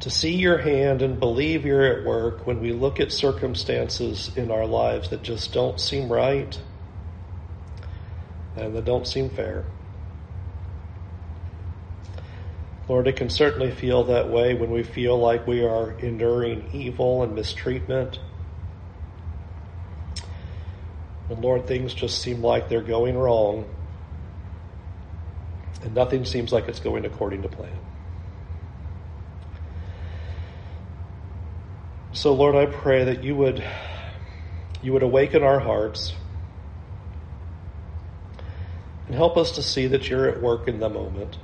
to 0.00 0.10
see 0.10 0.36
your 0.36 0.58
hand 0.58 1.02
and 1.02 1.18
believe 1.18 1.66
you're 1.66 1.84
at 1.84 2.04
work 2.04 2.46
when 2.46 2.60
we 2.60 2.72
look 2.72 3.00
at 3.00 3.10
circumstances 3.10 4.30
in 4.36 4.50
our 4.50 4.66
lives 4.66 5.10
that 5.10 5.22
just 5.22 5.52
don't 5.52 5.80
seem 5.80 6.10
right 6.10 6.60
and 8.56 8.76
that 8.76 8.84
don't 8.84 9.06
seem 9.06 9.28
fair. 9.30 9.64
Lord, 12.88 13.06
it 13.06 13.16
can 13.16 13.28
certainly 13.28 13.70
feel 13.70 14.04
that 14.04 14.30
way 14.30 14.54
when 14.54 14.70
we 14.70 14.82
feel 14.82 15.18
like 15.18 15.46
we 15.46 15.62
are 15.64 15.92
enduring 15.98 16.70
evil 16.72 17.22
and 17.22 17.34
mistreatment. 17.34 18.18
And 21.28 21.44
Lord, 21.44 21.66
things 21.66 21.92
just 21.92 22.22
seem 22.22 22.42
like 22.42 22.68
they're 22.68 22.80
going 22.80 23.18
wrong. 23.18 23.66
And 25.82 25.94
nothing 25.94 26.24
seems 26.24 26.52
like 26.52 26.68
it's 26.68 26.80
going 26.80 27.04
according 27.04 27.42
to 27.42 27.48
plan. 27.48 27.78
So 32.12 32.34
Lord, 32.34 32.56
I 32.56 32.66
pray 32.66 33.04
that 33.04 33.22
you 33.22 33.36
would 33.36 33.62
you 34.82 34.92
would 34.92 35.02
awaken 35.02 35.42
our 35.42 35.60
hearts 35.60 36.14
and 39.06 39.14
help 39.14 39.36
us 39.36 39.52
to 39.52 39.62
see 39.62 39.86
that 39.86 40.08
you're 40.08 40.28
at 40.28 40.42
work 40.42 40.68
in 40.68 40.80
the 40.80 40.88
moment. 40.88 41.38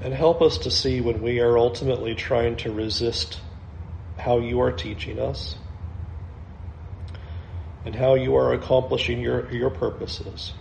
And 0.00 0.12
help 0.12 0.42
us 0.42 0.58
to 0.58 0.70
see 0.70 1.00
when 1.00 1.22
we 1.22 1.40
are 1.40 1.56
ultimately 1.56 2.14
trying 2.14 2.56
to 2.56 2.72
resist 2.72 3.40
how 4.18 4.38
you 4.38 4.60
are 4.60 4.70
teaching 4.70 5.18
us 5.18 5.56
and 7.84 7.94
how 7.94 8.14
you 8.14 8.36
are 8.36 8.52
accomplishing 8.52 9.20
your, 9.20 9.50
your 9.50 9.70
purposes. 9.70 10.52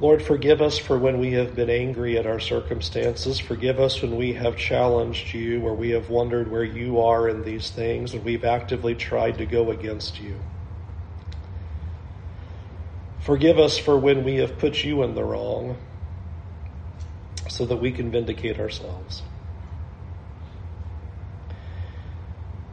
Lord, 0.00 0.22
forgive 0.22 0.62
us 0.62 0.78
for 0.78 0.96
when 0.96 1.18
we 1.18 1.32
have 1.32 1.56
been 1.56 1.70
angry 1.70 2.16
at 2.18 2.26
our 2.26 2.38
circumstances. 2.38 3.40
Forgive 3.40 3.80
us 3.80 4.00
when 4.00 4.16
we 4.16 4.34
have 4.34 4.56
challenged 4.56 5.34
you 5.34 5.66
or 5.66 5.74
we 5.74 5.90
have 5.90 6.08
wondered 6.08 6.48
where 6.50 6.62
you 6.62 7.00
are 7.00 7.28
in 7.28 7.42
these 7.42 7.70
things 7.70 8.14
and 8.14 8.24
we've 8.24 8.44
actively 8.44 8.94
tried 8.94 9.38
to 9.38 9.46
go 9.46 9.72
against 9.72 10.20
you. 10.20 10.38
Forgive 13.20 13.58
us 13.58 13.76
for 13.76 13.98
when 13.98 14.22
we 14.22 14.36
have 14.36 14.58
put 14.58 14.84
you 14.84 15.02
in 15.02 15.16
the 15.16 15.24
wrong 15.24 15.76
so 17.48 17.66
that 17.66 17.76
we 17.76 17.90
can 17.90 18.12
vindicate 18.12 18.60
ourselves. 18.60 19.22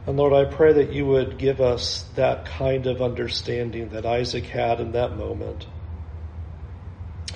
And 0.06 0.16
Lord, 0.16 0.32
I 0.32 0.44
pray 0.44 0.74
that 0.74 0.92
you 0.92 1.06
would 1.06 1.38
give 1.38 1.60
us 1.60 2.04
that 2.14 2.46
kind 2.46 2.86
of 2.86 3.02
understanding 3.02 3.88
that 3.88 4.06
Isaac 4.06 4.44
had 4.44 4.80
in 4.80 4.92
that 4.92 5.16
moment. 5.16 5.66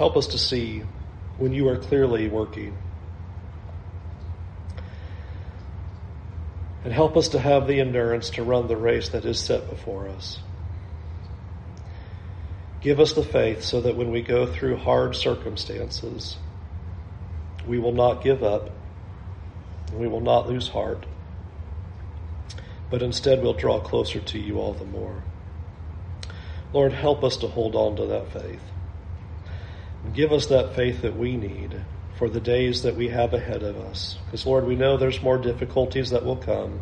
Help 0.00 0.16
us 0.16 0.28
to 0.28 0.38
see 0.38 0.82
when 1.36 1.52
you 1.52 1.68
are 1.68 1.76
clearly 1.76 2.26
working. 2.26 2.74
And 6.82 6.90
help 6.90 7.18
us 7.18 7.28
to 7.28 7.38
have 7.38 7.66
the 7.66 7.80
endurance 7.80 8.30
to 8.30 8.42
run 8.42 8.66
the 8.66 8.78
race 8.78 9.10
that 9.10 9.26
is 9.26 9.38
set 9.38 9.68
before 9.68 10.08
us. 10.08 10.38
Give 12.80 12.98
us 12.98 13.12
the 13.12 13.22
faith 13.22 13.62
so 13.62 13.82
that 13.82 13.94
when 13.94 14.10
we 14.10 14.22
go 14.22 14.46
through 14.46 14.78
hard 14.78 15.16
circumstances, 15.16 16.38
we 17.66 17.78
will 17.78 17.92
not 17.92 18.24
give 18.24 18.42
up. 18.42 18.70
We 19.92 20.08
will 20.08 20.22
not 20.22 20.48
lose 20.48 20.68
heart. 20.68 21.04
But 22.88 23.02
instead, 23.02 23.42
we'll 23.42 23.52
draw 23.52 23.80
closer 23.80 24.20
to 24.20 24.38
you 24.38 24.60
all 24.60 24.72
the 24.72 24.86
more. 24.86 25.24
Lord, 26.72 26.94
help 26.94 27.22
us 27.22 27.36
to 27.36 27.48
hold 27.48 27.74
on 27.74 27.96
to 27.96 28.06
that 28.06 28.32
faith. 28.32 28.62
Give 30.14 30.32
us 30.32 30.46
that 30.46 30.74
faith 30.74 31.02
that 31.02 31.16
we 31.16 31.36
need 31.36 31.84
for 32.16 32.28
the 32.28 32.40
days 32.40 32.82
that 32.82 32.96
we 32.96 33.08
have 33.08 33.32
ahead 33.32 33.62
of 33.62 33.76
us. 33.76 34.18
Because, 34.24 34.46
Lord, 34.46 34.66
we 34.66 34.76
know 34.76 34.96
there's 34.96 35.22
more 35.22 35.38
difficulties 35.38 36.10
that 36.10 36.24
will 36.24 36.36
come, 36.36 36.80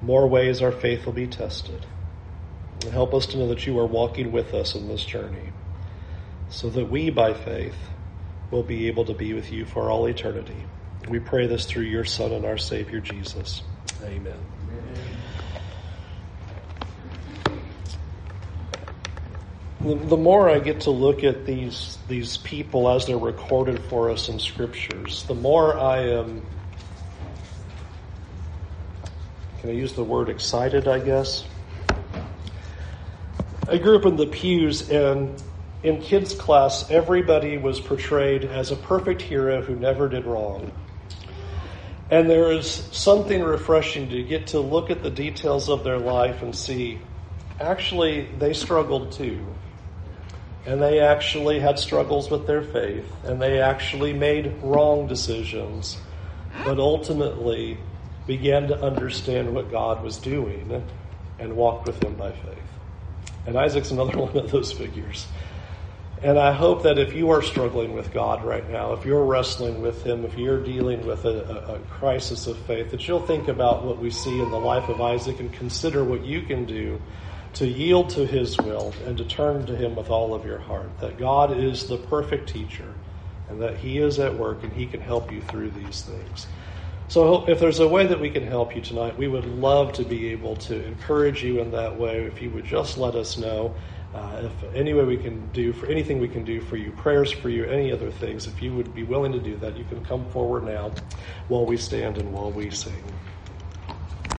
more 0.00 0.26
ways 0.26 0.62
our 0.62 0.72
faith 0.72 1.06
will 1.06 1.12
be 1.12 1.26
tested. 1.26 1.86
And 2.82 2.92
help 2.92 3.14
us 3.14 3.26
to 3.26 3.38
know 3.38 3.48
that 3.48 3.66
you 3.66 3.78
are 3.78 3.86
walking 3.86 4.32
with 4.32 4.54
us 4.54 4.74
in 4.74 4.88
this 4.88 5.04
journey 5.04 5.52
so 6.48 6.68
that 6.70 6.90
we, 6.90 7.10
by 7.10 7.32
faith, 7.32 7.76
will 8.50 8.62
be 8.62 8.86
able 8.88 9.04
to 9.06 9.14
be 9.14 9.32
with 9.32 9.50
you 9.50 9.64
for 9.64 9.90
all 9.90 10.06
eternity. 10.06 10.66
We 11.08 11.18
pray 11.18 11.46
this 11.46 11.64
through 11.64 11.84
your 11.84 12.04
Son 12.04 12.32
and 12.32 12.44
our 12.44 12.58
Savior, 12.58 13.00
Jesus. 13.00 13.62
Amen. 14.04 14.38
The, 19.82 20.16
more 20.16 20.48
I 20.48 20.60
get 20.60 20.82
to 20.82 20.90
look 20.90 21.24
at 21.24 21.44
these 21.44 21.98
these 22.08 22.36
people 22.38 22.88
as 22.88 23.06
they're 23.06 23.18
recorded 23.18 23.80
for 23.84 24.10
us 24.10 24.28
in 24.28 24.38
scriptures, 24.38 25.24
the 25.24 25.34
more 25.34 25.78
I 25.78 26.00
am. 26.02 26.42
Can 29.60 29.70
I 29.70 29.72
use 29.72 29.92
the 29.92 30.04
word 30.04 30.28
excited? 30.28 30.86
I 30.86 31.00
guess. 31.00 31.44
I 33.68 33.78
grew 33.78 33.98
up 33.98 34.06
in 34.06 34.16
the 34.16 34.26
pews, 34.26 34.88
and 34.90 35.42
in 35.82 36.00
kids' 36.00 36.34
class, 36.34 36.88
everybody 36.90 37.58
was 37.58 37.80
portrayed 37.80 38.44
as 38.44 38.70
a 38.70 38.76
perfect 38.76 39.22
hero 39.22 39.62
who 39.62 39.74
never 39.74 40.08
did 40.08 40.26
wrong. 40.26 40.70
And 42.10 42.28
there 42.28 42.52
is 42.52 42.68
something 42.92 43.42
refreshing 43.42 44.10
to 44.10 44.22
get 44.22 44.48
to 44.48 44.60
look 44.60 44.90
at 44.90 45.02
the 45.02 45.10
details 45.10 45.68
of 45.68 45.82
their 45.82 45.98
life 45.98 46.42
and 46.42 46.54
see 46.54 47.00
actually 47.58 48.28
they 48.38 48.52
struggled 48.52 49.12
too 49.12 49.46
and 50.64 50.80
they 50.80 51.00
actually 51.00 51.58
had 51.58 51.78
struggles 51.78 52.30
with 52.30 52.46
their 52.46 52.62
faith, 52.62 53.10
and 53.24 53.40
they 53.40 53.60
actually 53.60 54.12
made 54.12 54.54
wrong 54.62 55.06
decisions, 55.06 55.96
but 56.64 56.78
ultimately 56.78 57.78
began 58.26 58.68
to 58.68 58.80
understand 58.80 59.52
what 59.52 59.70
God 59.70 60.02
was 60.02 60.18
doing 60.18 60.84
and 61.38 61.56
walked 61.56 61.86
with 61.86 62.02
Him 62.02 62.14
by 62.14 62.30
faith. 62.30 62.58
And 63.46 63.56
Isaac's 63.56 63.90
another 63.90 64.18
one 64.18 64.36
of 64.36 64.50
those 64.50 64.72
figures. 64.72 65.26
And 66.22 66.38
I 66.38 66.52
hope 66.52 66.84
that 66.84 66.98
if 66.98 67.14
you 67.14 67.30
are 67.30 67.42
struggling 67.42 67.94
with 67.94 68.12
God 68.12 68.44
right 68.44 68.68
now, 68.70 68.92
if 68.92 69.04
you're 69.04 69.24
wrestling 69.24 69.82
with 69.82 70.04
Him, 70.04 70.24
if 70.24 70.38
you're 70.38 70.62
dealing 70.62 71.04
with 71.04 71.24
a, 71.24 71.74
a, 71.74 71.78
crisis 71.90 72.46
of 72.46 72.56
faith, 72.58 72.92
that 72.92 73.08
you'll 73.08 73.26
think 73.26 73.48
about 73.48 73.84
what 73.84 73.98
we 73.98 74.08
see 74.08 74.40
in 74.40 74.52
the 74.52 74.58
life 74.58 74.88
of 74.88 75.00
Isaac 75.00 75.40
and 75.40 75.52
consider 75.52 76.04
what 76.04 76.24
you 76.24 76.42
can 76.42 76.64
do 76.64 77.00
to 77.54 77.66
yield 77.66 78.10
to 78.10 78.26
His 78.26 78.58
will 78.58 78.94
and 79.04 79.18
to 79.18 79.24
turn 79.24 79.66
to 79.66 79.76
Him 79.76 79.94
with 79.94 80.10
all 80.10 80.34
of 80.34 80.44
your 80.44 80.58
heart. 80.58 80.98
That 81.00 81.18
God 81.18 81.56
is 81.56 81.86
the 81.86 81.98
perfect 81.98 82.48
teacher 82.48 82.94
and 83.48 83.60
that 83.60 83.78
He 83.78 83.98
is 83.98 84.18
at 84.18 84.38
work 84.38 84.62
and 84.62 84.72
He 84.72 84.86
can 84.86 85.00
help 85.00 85.30
you 85.30 85.42
through 85.42 85.70
these 85.70 86.02
things. 86.02 86.46
So, 87.08 87.46
if 87.46 87.60
there's 87.60 87.80
a 87.80 87.88
way 87.88 88.06
that 88.06 88.20
we 88.20 88.30
can 88.30 88.46
help 88.46 88.74
you 88.74 88.80
tonight, 88.80 89.18
we 89.18 89.28
would 89.28 89.44
love 89.44 89.92
to 89.94 90.04
be 90.04 90.28
able 90.28 90.56
to 90.56 90.82
encourage 90.86 91.44
you 91.44 91.60
in 91.60 91.72
that 91.72 91.98
way. 91.98 92.24
If 92.24 92.40
you 92.40 92.50
would 92.50 92.64
just 92.64 92.96
let 92.96 93.14
us 93.14 93.36
know. 93.36 93.76
Uh, 94.14 94.42
if 94.44 94.74
any 94.74 94.92
way 94.92 95.04
we 95.04 95.16
can 95.16 95.50
do 95.52 95.72
for 95.72 95.86
anything 95.86 96.20
we 96.20 96.28
can 96.28 96.44
do 96.44 96.60
for 96.60 96.76
you, 96.76 96.92
prayers 96.92 97.32
for 97.32 97.48
you, 97.48 97.64
any 97.64 97.90
other 97.90 98.10
things, 98.10 98.46
if 98.46 98.60
you 98.60 98.74
would 98.74 98.94
be 98.94 99.02
willing 99.02 99.32
to 99.32 99.40
do 99.40 99.56
that, 99.56 99.76
you 99.76 99.84
can 99.84 100.04
come 100.04 100.26
forward 100.26 100.64
now 100.64 100.92
while 101.48 101.64
we 101.64 101.78
stand 101.78 102.18
and 102.18 102.30
while 102.32 102.50
we 102.50 102.70
sing. 102.70 103.02